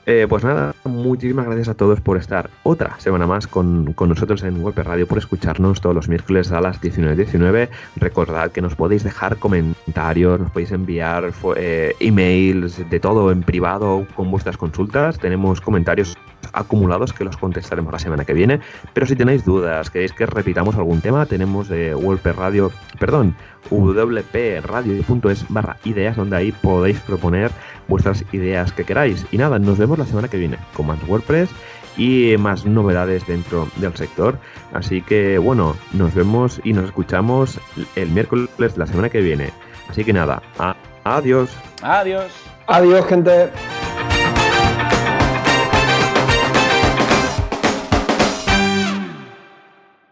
[0.07, 4.63] Eh, pues nada, muchísimas gracias a todos por estar otra semana más con, nosotros en
[4.63, 7.15] WordPress Radio, por escucharnos todos los miércoles a las 19.19.
[7.17, 7.69] 19.
[7.97, 14.07] Recordad que nos podéis dejar comentarios, nos podéis enviar eh, emails, de todo en privado
[14.15, 15.19] con vuestras consultas.
[15.19, 16.17] Tenemos comentarios
[16.53, 18.61] acumulados que los contestaremos la semana que viene.
[18.93, 23.35] Pero si tenéis dudas, queréis que repitamos algún tema, tenemos de WordPress Radio, perdón,
[23.71, 27.51] wpradio.es barra ideas, donde ahí podéis proponer
[27.89, 29.27] vuestras ideas que queráis.
[29.31, 31.51] Y nada, nos vemos la semana que viene con más WordPress
[31.97, 34.39] y más novedades dentro del sector.
[34.73, 37.61] Así que bueno, nos vemos y nos escuchamos
[37.97, 39.51] el miércoles de la semana que viene.
[39.89, 40.43] Así que nada,
[41.05, 41.51] adiós.
[41.83, 42.33] Adiós.
[42.67, 43.51] Adiós, gente.